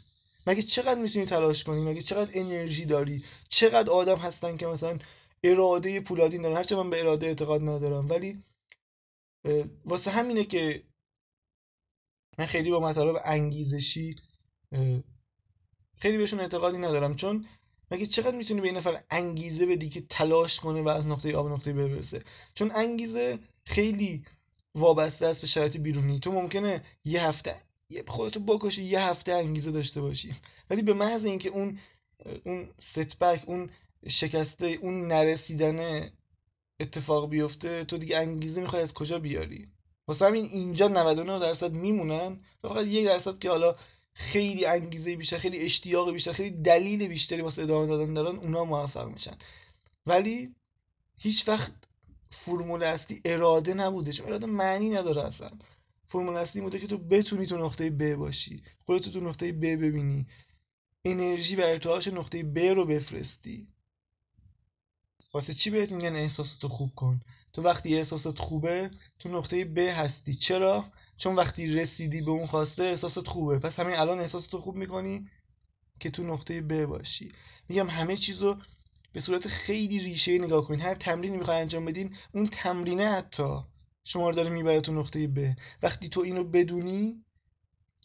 مگه 0.47 0.62
چقدر 0.62 1.01
می‌تونی 1.01 1.25
تلاش 1.25 1.63
کنی؟ 1.63 1.82
مگه 1.82 2.01
چقدر 2.01 2.32
انرژی 2.34 2.86
داری؟ 2.86 3.23
چقدر 3.49 3.91
آدم 3.91 4.15
هستن 4.15 4.58
که 4.58 4.67
مثلا 4.67 4.99
اراده 5.43 5.99
پولادین 5.99 6.41
دارن؟ 6.41 6.58
هرچه 6.58 6.75
من 6.75 6.89
به 6.89 6.99
اراده 6.99 7.27
اعتقاد 7.27 7.62
ندارم 7.62 8.10
ولی 8.10 8.43
واسه 9.86 10.12
همینه 10.12 10.43
که 10.43 10.84
من 12.38 12.45
خیلی 12.45 12.71
با 12.71 12.80
مطالب 12.80 13.21
انگیزشی 13.25 14.15
خیلی 15.97 16.17
بهشون 16.17 16.39
اعتقادی 16.39 16.77
ندارم. 16.77 17.15
چون 17.15 17.45
مگه 17.91 18.06
چقدر 18.06 18.36
می‌تونی 18.38 18.62
به 18.62 18.67
این 18.67 18.77
نفر 18.77 19.04
انگیزه 19.10 19.65
بدی 19.65 19.89
که 19.89 20.01
تلاش 20.01 20.60
کنه 20.60 20.82
و 20.82 20.89
از 20.89 21.08
نقطه 21.08 21.36
آ 21.38 21.43
به 21.43 21.49
نقطه 21.49 21.73
ب 21.73 21.88
برسه؟ 21.88 22.23
چون 22.54 22.71
انگیزه 22.75 23.39
خیلی 23.65 24.23
وابسته 24.75 25.27
است 25.27 25.41
به 25.41 25.47
شرایط 25.47 25.77
بیرونی. 25.77 26.19
تو 26.19 26.32
ممکنه 26.32 26.84
یه 27.06 27.23
هفته 27.23 27.62
خودتو 28.08 28.39
بکشی 28.39 28.84
یه 28.84 29.01
هفته 29.01 29.34
انگیزه 29.34 29.71
داشته 29.71 30.01
باشی. 30.01 30.36
ولی 30.69 30.82
به 30.82 30.93
محض 30.93 31.25
اینکه 31.25 31.49
اون 31.49 31.80
اون 32.45 32.69
ستبک 32.80 33.43
اون 33.45 33.69
شکسته 34.08 34.67
اون 34.67 35.08
نرسیدن 35.08 36.10
اتفاق 36.80 37.30
بیفته 37.30 37.84
تو 37.86 37.97
دیگه 37.97 38.17
انگیزه 38.17 38.62
می‌خوای 38.62 38.82
از 38.82 38.93
کجا 38.93 39.19
بیاری؟ 39.19 39.67
واسه 40.08 40.25
همین 40.25 40.45
اینجا 40.45 40.88
99 40.88 41.39
درصد 41.39 41.73
میمونن 41.73 42.38
فقط 42.62 42.86
یک 42.86 43.06
درصد 43.06 43.39
که 43.39 43.49
حالا 43.49 43.75
خیلی 44.13 44.65
انگیزه 44.65 45.15
بیشتر 45.15 45.38
خیلی 45.38 45.60
اشتیاق 45.60 46.12
بیشتر 46.13 46.34
خیلی 46.34 46.62
دلیل 46.62 47.08
بیشتری 47.08 47.41
واسه 47.41 47.62
ادامه 47.62 47.88
دادن 47.88 48.13
دارن 48.13 48.36
اونا 48.38 48.65
موفق 48.65 49.08
میشن. 49.08 49.38
ولی 50.06 50.56
هیچ 51.17 51.47
وقت 51.47 51.74
فرمول 52.30 52.84
اصلی 52.84 53.21
اراده 53.26 53.74
نبوده 53.74 54.12
چون 54.12 54.28
اراده 54.28 54.45
معنی 54.45 54.89
نداره 54.89 55.21
اصلا. 55.21 55.52
فرمول 56.08 56.36
اصلی 56.36 56.62
بوده 56.62 56.80
که 56.80 56.88
تو 56.88 56.97
بتونی 56.97 57.45
تو 57.45 57.58
نقطه 57.58 57.89
ب 57.89 58.15
باشی 58.15 58.63
خودتو 58.86 59.12
تو 59.12 59.19
نقطه 59.19 59.52
ب 59.52 59.65
ببینی. 59.65 60.28
انرژی 61.06 61.56
و 61.56 61.62
ارتعاش 61.62 62.08
نقطه 62.08 62.43
ب 62.43 62.58
رو 62.58 62.86
بفرستی. 62.86 63.67
واسه 65.34 65.54
چی 65.54 65.69
بهت 65.69 65.91
میگن 65.91 66.15
احساساتو 66.15 66.67
خوب 66.67 66.91
کن؟ 66.95 67.21
تو 67.54 67.62
وقتی 67.62 67.97
احساسات 67.97 68.39
خوبه 68.39 68.91
تو 69.19 69.30
نقطه 69.30 69.65
ب 69.65 69.78
هستی. 69.78 70.34
چرا؟ 70.34 70.86
چون 71.21 71.36
وقتی 71.36 71.67
رسیدی 71.67 72.21
به 72.21 72.31
اون 72.31 72.47
خواسته 72.47 72.84
احساسات 72.84 73.27
خوبه. 73.27 73.60
پس 73.60 73.79
همین 73.79 73.95
الان 73.95 74.19
احساساتو 74.19 74.57
خوب 74.57 74.75
می‌کنی 74.75 75.27
که 75.99 76.10
تو 76.10 76.23
نقطه 76.23 76.62
ب 76.62 76.86
باشی. 76.86 77.31
میگم 77.69 77.89
همه 77.89 78.17
چیزو 78.17 78.57
به 79.13 79.19
صورت 79.19 79.47
خیلی 79.47 79.99
ریشه 79.99 80.38
نگاه 80.38 80.67
کنید 80.67 80.81
هر 80.81 80.95
تمرینی 80.95 81.38
می‌خوای 81.38 81.57
انجام 81.57 81.86
بدین 81.86 82.15
اون 82.34 82.47
تمرینه 82.47 83.12
حتی 83.12 83.60
شما 84.03 84.29
رو 84.29 84.36
داره 84.36 84.49
می‌بره 84.49 84.81
تو 84.81 84.93
نقطه 84.93 85.27
ب 85.27 85.55
وقتی 85.84 86.10
تو 86.10 86.21
اینو 86.21 86.43
بدونی 86.43 87.25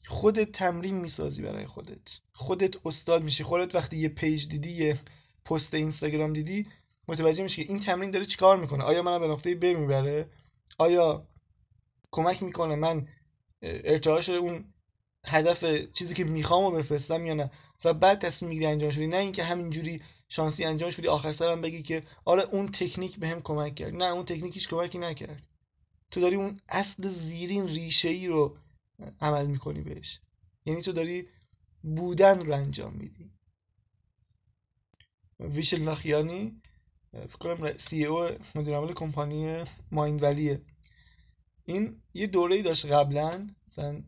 خودت 0.07 0.53
تمرین 0.53 0.95
می‌سازی 0.95 1.43
برای 1.43 1.67
خودت. 1.67 2.19
خودت 2.33 2.87
استاد 2.87 3.23
میشی. 3.23 3.45
خودت 3.45 3.75
وقتی 3.75 3.97
یه 3.97 4.09
پیج 4.09 4.49
دیدی 4.49 4.71
یه 4.71 4.99
پست 5.45 5.75
اینستاگرام 5.75 6.33
دیدی 6.33 6.67
متوجه 7.09 7.43
میشی 7.43 7.65
که 7.65 7.73
این 7.73 7.81
تمرین 7.81 8.11
داره 8.11 8.25
چیکار 8.25 8.57
می‌کنه. 8.57 8.85
آیا 8.85 9.03
من 9.03 9.19
به 9.21 9.29
نقطه 9.29 9.55
ب 9.55 9.65
می‌بره؟ 9.65 10.31
آیا 10.79 11.29
کمک 12.11 12.43
می‌کنه 12.43 12.75
من 12.75 13.09
ارتعاش 13.63 14.29
اون 14.29 14.65
هدف 15.27 15.65
چیزی 15.93 16.15
که 16.15 16.25
می‌خوام 16.25 16.65
رو 16.65 16.79
بفرستم 16.79 17.27
یا 17.27 17.35
نه. 17.35 17.51
و 17.85 17.95
بعد 17.95 18.21
تصمیم 18.21 18.49
می‌گیری 18.49 18.67
انجام 18.67 18.91
شدی. 18.91 19.07
نه 19.07 19.17
اینکه 19.17 19.45
همینجوری 19.45 20.03
شانسی 20.29 20.65
انجامش 20.65 20.97
بدی 20.97 21.09
آخر 21.09 21.33
سرم 21.33 21.61
بگی 21.61 21.83
که 21.83 22.03
آره 22.25 22.43
اون 22.43 22.69
تکنیک 22.69 23.19
بهم 23.19 23.41
کمک 23.41 23.75
کرد. 23.75 23.95
نه 23.95 24.05
اون 24.05 24.25
تکنیک 24.25 24.55
هیچ 24.55 24.69
کمکی 24.69 24.99
نکرد. 24.99 25.43
تو 26.11 26.21
داری 26.21 26.37
اون 26.37 26.61
اصل 26.69 27.09
زیرین 27.09 27.69
ریشه 27.69 28.09
ای 28.09 28.27
رو 28.27 28.57
عمل 29.21 29.47
می‌کنی 29.47 29.81
بهش. 29.81 30.21
یعنی 30.67 30.83
تو 30.83 30.93
داری 30.93 31.29
بودن 31.83 32.47
رو 32.47 32.53
انجام 32.53 32.93
میدی. 32.93 33.31
ویشل 35.41 35.83
نخیانی 35.83 36.61
فکر 37.13 37.39
کنم 37.39 37.77
سی 37.77 38.05
او 38.05 38.29
مدیر 38.55 38.75
عامل 38.75 38.93
کمپانی 38.93 39.65
مایند 39.91 40.23
ولیه. 40.23 40.61
این 41.67 42.03
یه 42.15 42.27
دوره 42.27 42.57
ای 42.57 42.63
داشت 42.63 42.87
قبلا 42.87 43.47
مثلا 43.69 44.03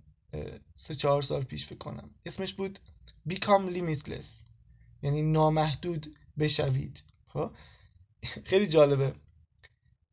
سه 0.74 0.94
چهار 0.94 1.22
سال 1.22 1.42
پیش 1.42 1.66
فکر 1.66 1.78
کنم. 1.78 2.10
اسمش 2.26 2.54
بود 2.54 2.78
Become 3.30 3.74
Limitless. 3.76 4.26
یعنی 5.02 5.22
نامحدود 5.22 6.16
بشوید. 6.38 7.02
خب؟ 7.26 7.50
خیلی 8.44 8.66
جالبه. 8.66 9.14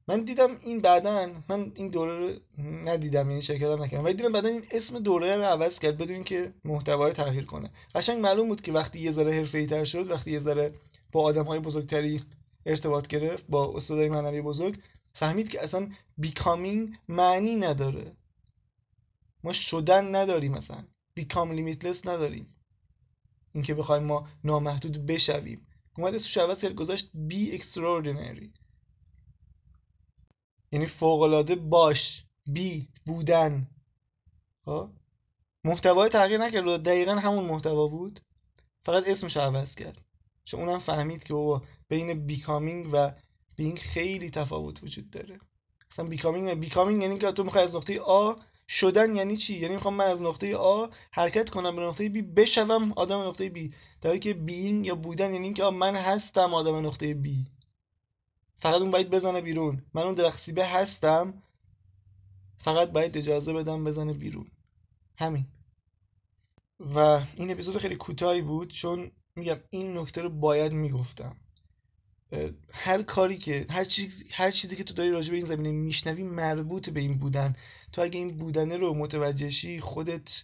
من 0.08 0.24
دیدم 0.24 0.58
این 0.62 0.82
بعدا 0.82 1.32
من 1.50 1.72
این 1.76 1.90
دوره 1.90 2.20
رو 2.20 2.40
ندیدم 2.64 3.30
یعنی 3.30 3.42
شرکت 3.42 3.64
هم 3.64 3.84
نکردم. 3.84 4.04
ولی 4.04 4.14
دیدم 4.14 4.32
بعدا 4.32 4.50
این 4.50 4.66
اسم 4.72 5.00
دوره 5.00 5.38
رو 5.38 5.44
عوض 5.44 5.80
کرد 5.80 5.98
بدون 5.98 6.24
که 6.24 6.54
محتوای 6.64 7.14
تغییر 7.14 7.46
کنه. 7.46 7.72
قشنگ 7.96 8.20
معلوم 8.20 8.48
بود 8.48 8.62
که 8.62 8.72
وقتی 8.72 9.00
یه 9.00 9.12
ذره 9.12 9.32
حرفه‌ای 9.32 9.66
تر 9.66 9.84
شد 9.84 10.12
وقتی 10.12 10.32
یه 10.32 10.40
ذره 10.40 10.74
با 11.12 11.24
آدم 11.24 11.44
های 11.44 11.60
بزرگتری 11.60 12.22
ارتباط 12.66 13.08
گرفت 13.08 13.46
با 13.50 13.74
استادای 13.76 14.10
معنوی 14.10 14.42
بزرگ 14.42 14.80
فهمید 15.16 15.50
که 15.50 15.64
اصلا 15.64 15.92
becoming 16.18 16.98
معنی 17.08 17.56
نداره. 17.56 18.18
ما 19.44 19.54
شدن 19.54 20.16
نداریم 20.16 20.52
مثلا 20.52 20.88
become 21.14 21.52
limitless 21.52 22.08
نداریم. 22.08 22.56
اینکه 23.54 23.74
بخوایم 23.74 24.04
ما 24.04 24.30
نامحدود 24.44 25.06
بشویم. 25.06 25.68
اومد 25.98 26.16
اسمش 26.16 26.38
عوض 26.38 26.62
کرد 26.62 26.76
گذاشت 26.76 27.10
be 27.14 27.52
extraordinary 27.52 28.54
یعنی 30.72 30.86
فوق 30.86 31.54
باش 31.56 32.26
be 32.46 32.90
بودن. 33.06 33.68
خب؟ 34.66 34.90
محتوای 35.64 36.10
تغییر 36.10 36.40
نکرد. 36.40 36.84
دقیقا 36.84 37.16
همون 37.16 37.44
محتوا 37.44 37.88
بود. 37.88 38.20
فقط 38.86 39.04
اسمش 39.08 39.38
عوض 39.38 39.76
کرد. 39.76 40.02
چون 40.46 40.60
اونم 40.60 40.80
فهمید 40.80 41.24
که 41.24 41.34
بابا 41.34 41.64
بین 41.88 42.26
becoming 42.26 42.90
و 42.94 43.12
being 43.56 43.78
خیلی 43.78 44.30
تفاوت 44.30 44.84
وجود 44.84 45.10
داره. 45.10 45.40
اصلا 45.92 46.06
becoming 46.06 46.54
becoming 46.54 47.02
یعنی 47.02 47.20
که 47.20 47.32
تو 47.32 47.44
می‌خوای 47.44 47.64
از 47.64 47.76
نقطه 47.76 48.00
آ 48.00 48.34
شدن 48.68 49.16
یعنی 49.16 49.38
چی؟ 49.38 49.54
یعنی 49.60 49.74
می‌خوام 49.74 49.94
من 49.94 50.06
از 50.06 50.22
نقطه 50.22 50.56
آ 50.56 50.88
حرکت 51.12 51.50
کنم 51.50 51.76
به 51.76 51.82
نقطه 51.82 52.10
بی 52.10 52.22
بشوم 52.22 52.92
آدم 52.92 53.20
نقطه 53.20 53.50
بی 53.50 53.74
در 54.02 54.10
حالی 54.10 54.20
که 54.20 54.34
being 54.34 54.86
یا 54.86 54.96
بودن 54.96 55.34
یعنی 55.34 55.46
اینکه 55.46 55.64
من 55.64 55.96
هستم 55.96 56.54
آدم 56.54 56.88
نقطه 56.88 57.14
بی 57.14 57.46
فقط 58.58 58.82
اون 58.82 58.92
باید 58.92 59.10
بزنه 59.10 59.42
بیرون. 59.42 59.86
من 59.94 60.04
اون 60.04 60.14
درخت 60.14 60.43
سیبه 60.43 60.66
هستم. 60.66 61.44
فقط 62.58 62.92
باید 62.92 63.18
اجازه 63.18 63.54
بدم 63.54 63.84
بزنه 63.84 64.14
بیرون. 64.14 64.52
همین. 65.18 65.46
و 66.80 66.98
این 67.36 67.52
اپیزود 67.52 67.78
خیلی 67.78 67.96
کوتاهی 67.96 68.42
بود 68.42 68.72
چون 68.72 69.12
میگم 69.36 69.60
این 69.70 69.98
نکته 69.98 70.22
رو 70.22 70.30
باید 70.30 70.74
می‌گفتم. 70.74 71.36
هر 72.72 73.04
کاری 73.04 73.38
که 73.38 73.66
هر 73.70 73.84
چیزی 73.84 74.26
هر 74.32 74.52
چیزی 74.52 74.76
که 74.76 74.84
تو 74.84 74.94
داری 74.94 75.12
راجع 75.12 75.32
به 75.32 75.38
این 75.38 75.46
زمینه 75.46 75.72
میشنوی 75.72 76.24
مربوط 76.24 76.90
به 76.90 77.00
این 77.00 77.18
بودن. 77.18 77.56
تو 77.92 78.02
اگه 78.02 78.20
این 78.20 78.38
بودنه 78.38 78.78
رو 78.78 78.94
متوجه 78.94 79.50
شی 79.50 79.80
خودت 79.80 80.44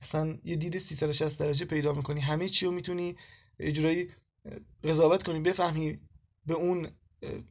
اصلا 0.00 0.38
یه 0.44 0.56
دید 0.56 0.78
360 0.78 1.38
درجه 1.38 1.66
پیدا 1.66 1.92
می‌کنی. 1.92 2.20
همه 2.20 2.48
چی 2.48 2.66
رو 2.66 2.72
می‌تونی 2.72 3.16
یه 3.58 4.08
قضاوت 4.84 5.22
کنی. 5.22 5.40
بفهمی 5.40 5.98
به 6.46 6.54
اون 6.54 6.88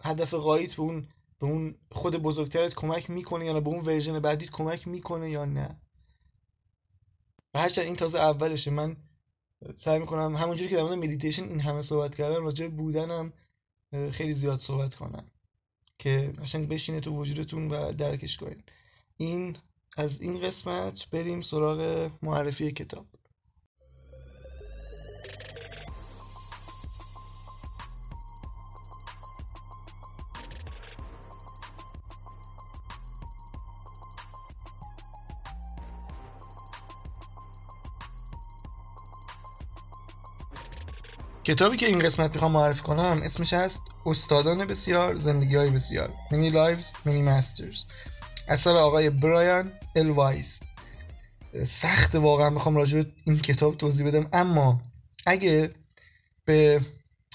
هدف 0.03 0.33
قایت 0.33 0.75
به 0.75 0.81
اون 0.81 1.07
به 1.39 1.47
اون 1.47 1.75
خود 1.91 2.15
بزرگترت 2.15 2.73
کمک 2.73 3.09
می‌کنه 3.09 3.45
یا 3.45 3.53
نه؟ 3.53 3.61
به 3.61 3.69
اون 3.69 3.85
ورژن 3.85 4.19
بعدیت 4.19 4.49
کمک 4.49 4.87
می‌کنه 4.87 5.29
یا 5.29 5.45
نه؟ 5.45 5.81
و 7.53 7.59
هرچند 7.59 7.85
این 7.85 7.95
تازه 7.95 8.19
اولشه. 8.19 8.71
من 8.71 8.97
سعی 9.75 9.99
می‌کنم 9.99 10.35
همونجوری 10.35 10.69
که 10.69 10.75
در 10.75 10.83
مورد 10.83 10.97
مدیتیشن 10.97 11.43
این 11.43 11.59
همه 11.59 11.81
صحبت 11.81 12.15
کردم 12.15 12.43
راجع 12.43 12.67
بودنم 12.67 13.33
خیلی 13.91 14.33
زیاد 14.33 14.59
صحبت 14.59 14.95
کنم 14.95 15.31
که 15.99 16.33
قشنگ 16.41 16.69
بشینه 16.69 16.99
تو 16.99 17.11
وجودتون 17.11 17.67
و 17.67 17.93
درکش 17.93 18.37
کنین. 18.37 18.63
این 19.17 19.57
از 19.97 20.21
این 20.21 20.41
قسمت 20.41 21.09
بریم 21.09 21.41
سراغ 21.41 22.11
معرفی 22.21 22.71
کتاب. 22.71 23.05
کتابی 41.47 41.77
که 41.77 41.85
این 41.85 41.99
قسمت 41.99 42.33
می‌خوام 42.33 42.51
معرفی 42.51 42.81
کنم 42.81 43.21
اسمش 43.23 43.53
هست 43.53 43.81
استادان 44.05 44.65
بسیار 44.65 45.15
زندگی 45.15 45.55
های 45.55 45.69
بسیار. 45.69 46.09
Many 46.29 46.51
Lives 46.51 47.09
Many 47.09 47.29
Masters. 47.29 47.79
اثر 48.47 48.77
آقای 48.77 49.09
برایان 49.09 49.71
ال 49.95 50.09
وایس. 50.09 50.59
سخت 51.65 52.15
واقعا 52.15 52.49
می‌خوام 52.49 52.75
راجع 52.75 53.01
به 53.01 53.11
این 53.23 53.39
کتاب 53.39 53.77
توضیح 53.77 54.07
بدم 54.07 54.27
اما 54.33 54.81
اگه 55.25 55.71
به 56.45 56.81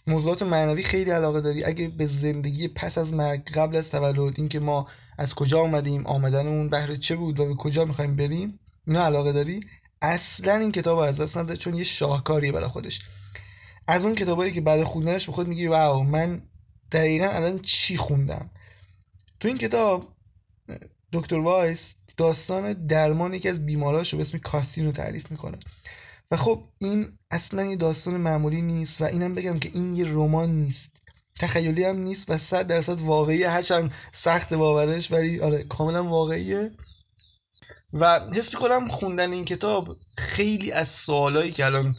موضوعات 0.07 0.43
معنوی 0.43 0.83
خیلی 0.83 1.11
علاقه 1.11 1.41
داری 1.41 1.65
اگه 1.65 1.89
به 1.89 2.07
زندگی 2.07 2.69
پس 2.69 2.99
از 2.99 3.15
مرگ 3.15 3.53
قبل 3.53 3.77
از 3.77 3.91
تولد 3.91 4.35
اینکه 4.37 4.61
ما 4.61 4.87
از 5.19 5.35
کجا 5.35 5.61
آمدیم 5.61 6.07
آمدنمون 6.07 6.71
بهره 6.71 6.97
چه 6.97 7.17
بود 7.17 7.41
و 7.41 7.47
به 7.47 7.55
کجا 7.55 7.85
می‌خوایم 7.85 8.17
بریم 8.17 8.59
اینا 8.87 9.05
علاقه 9.05 9.33
داری؟ 9.33 9.61
اصلا 10.03 10.55
این 10.55 10.73
کتاب 10.73 10.99
از 10.99 11.21
دست 11.21 11.37
نده 11.37 11.57
چون 11.57 11.75
یه 11.75 11.85
شاهکاریه 11.85 12.53
برای 12.53 12.69
خودش. 12.69 13.01
از 13.87 14.05
اون 14.05 14.15
کتابایی 14.15 14.53
که 14.53 14.61
بعد 14.61 14.85
خوندنش 14.85 15.27
به 15.27 15.33
خود 15.33 15.49
میگی 15.49 15.67
واو 15.67 16.03
من 16.03 16.43
دقیقا 16.93 17.27
الان 17.27 17.59
چی 17.59 17.97
خوندم؟ 17.97 18.51
تو 19.41 19.49
این 19.49 19.59
کتاب 19.59 20.09
دکتر 21.13 21.39
وایس 21.39 21.95
داستان 22.17 22.87
درمان 22.87 23.35
یکی 23.35 23.49
از 23.49 23.67
بیماراشو 23.67 24.17
به 24.17 24.21
اسم 24.21 24.39
کاتین 24.39 24.87
رو 24.87 24.93
تعریف 24.93 25.31
می‌کنه. 25.31 25.59
و 26.31 26.37
خب 26.37 26.65
این 26.79 27.19
اصلا 27.31 27.65
یه 27.65 27.77
داستان 27.77 28.17
معمولی 28.17 28.63
نیست 28.63 29.01
و 29.01 29.05
اینم 29.05 29.35
بگم 29.35 29.59
که 29.59 29.71
این 29.75 29.95
یه 29.95 30.05
رمان 30.05 30.51
نیست. 30.51 30.91
تخیلی 31.41 31.85
هم 31.85 31.97
نیست 31.97 32.31
و 32.31 32.39
صد 32.39 32.67
درصد 32.67 33.01
واقعی 33.01 33.45
هرچند 33.45 33.93
سخت 34.13 34.55
باورش 34.55 35.13
ولی 35.13 35.41
آره 35.41 35.65
کاملا 35.65 36.05
واقعیه. 36.05 36.71
و 37.93 38.21
حس 38.35 38.55
می‌کنم 38.55 38.89
خوندن 38.89 39.33
این 39.33 39.45
کتاب 39.45 39.97
خیلی 40.19 40.73
از 40.73 40.89
سوالایی 40.89 41.53
که 41.53 41.67
الان 41.67 41.95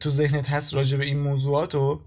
تو 0.00 0.10
ذهنت 0.10 0.50
هست 0.50 0.74
راجع 0.74 0.96
به 0.96 1.04
این 1.04 1.18
موضوعات 1.18 1.74
رو 1.74 2.02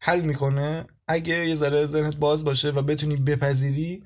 حل 0.00 0.20
می‌کنه. 0.20 0.86
اگه 1.08 1.48
یه 1.48 1.54
ذره 1.54 1.86
ذهنت 1.86 2.16
باز 2.16 2.44
باشه 2.44 2.70
و 2.70 2.82
بتونی 2.82 3.16
بپذیری 3.16 4.04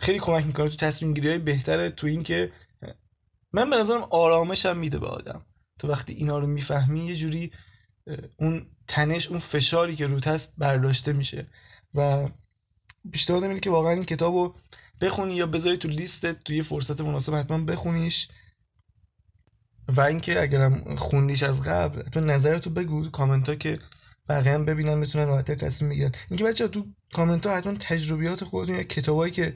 خیلی 0.00 0.18
کمک 0.18 0.46
می‌کنه 0.46 0.68
تو 0.68 0.76
تصمیم 0.76 1.14
گیری 1.14 1.38
بهتره 1.38 1.90
تو 1.90 2.06
اینکه 2.06 2.52
من 3.52 3.70
به 3.70 3.76
نظرم 3.76 4.02
آرامش 4.10 4.66
هم 4.66 4.78
میده 4.78 4.98
به 4.98 5.06
آدم. 5.06 5.46
تو 5.78 5.88
وقتی 5.88 6.12
اینا 6.12 6.38
رو 6.38 6.46
می‌فهمی 6.46 7.06
یه 7.06 7.16
جوری 7.16 7.52
اون 8.36 8.66
تنش 8.88 9.28
اون 9.28 9.38
فشاری 9.38 9.96
که 9.96 10.06
روت 10.06 10.28
هست 10.28 10.52
برداشته 10.58 11.12
میشه. 11.12 11.46
و 11.94 12.28
پیشنهاد 13.12 13.42
اینه 13.42 13.60
که 13.60 13.70
واقعا 13.70 13.92
این 13.92 14.04
کتاب 14.04 14.34
رو 14.34 14.54
بخونی 15.00 15.34
یا 15.34 15.46
بذاری 15.46 15.76
تو 15.76 15.88
لیستت 15.88 16.44
تو 16.44 16.54
یه 16.54 16.62
فرصت 16.62 17.00
مناسب 17.00 17.34
حتما 17.34 17.64
بخونیش. 17.64 18.28
و 19.88 20.00
اینکه 20.00 20.42
اگرم 20.42 20.96
خوندیش 20.96 21.42
از 21.42 21.62
قبل 21.62 22.02
تو 22.02 22.20
نظرتو 22.20 22.70
بگو 22.70 23.10
کامنت 23.10 23.48
ها 23.48 23.54
که 23.54 23.78
بقیه 24.28 24.52
هم 24.52 24.64
ببینن 24.64 25.00
بتونن 25.00 25.26
راحت‌تر 25.26 25.54
تصمیم 25.54 25.90
بگیرن. 25.90 26.12
اینکه 26.30 26.44
بچه 26.44 26.68
تو 26.68 26.86
کامنت 27.14 27.46
ها 27.46 27.56
حتما 27.56 27.74
تجربیات 27.80 28.44
خودتون 28.44 28.74
یا 28.76 28.82
کتابایی 28.82 29.32
که 29.32 29.54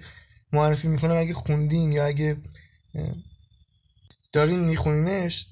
معرفی 0.53 0.89
می‌کنم 0.89 1.17
اگه 1.17 1.35
خوندین 1.35 1.93
یا 1.93 2.07
اگه 2.07 2.37
دارین 4.33 4.61
میخونینش 4.61 5.47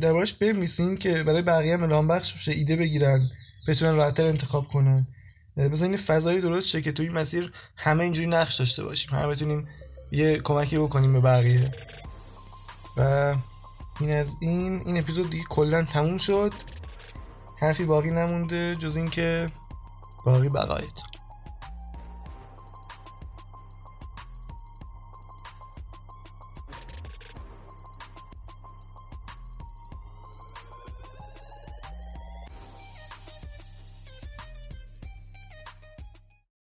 دربارش 0.00 0.32
بنویسین 0.32 0.96
که 0.96 1.22
برای 1.22 1.42
بقیه 1.42 1.74
هم 1.74 1.82
الهام 1.82 2.08
بخش 2.08 2.34
بشه 2.34 2.52
ایده 2.52 2.76
بگیرن 2.76 3.30
بتونن 3.68 3.96
راحتتر 3.96 4.26
انتخاب 4.26 4.68
کنن. 4.68 5.06
بزنین 5.56 5.96
فضایی 5.96 6.40
درست 6.40 6.68
شه 6.68 6.82
که 6.82 6.92
توی 6.92 7.08
مسیر 7.08 7.52
همه 7.76 8.04
اینجوری 8.04 8.26
نقش 8.26 8.54
داشته 8.56 8.84
باشیم. 8.84 9.10
همه 9.10 9.26
بتونیم 9.26 9.68
یه 10.12 10.38
کمکی 10.38 10.78
بکنیم 10.78 11.12
به 11.12 11.20
بقیه. 11.20 11.70
و 12.96 13.34
این 14.00 14.12
از 14.12 14.36
این 14.40 14.82
این 14.86 14.98
اپیزود 14.98 15.30
دیگه 15.30 15.44
کلا 15.44 15.82
تموم 15.82 16.18
شد. 16.18 16.52
حرفی 17.60 17.84
باقی 17.84 18.10
نمونده 18.10 18.76
جز 18.76 18.96
اینکه 18.96 19.46
باقی 20.26 20.48
بقایت. 20.48 21.09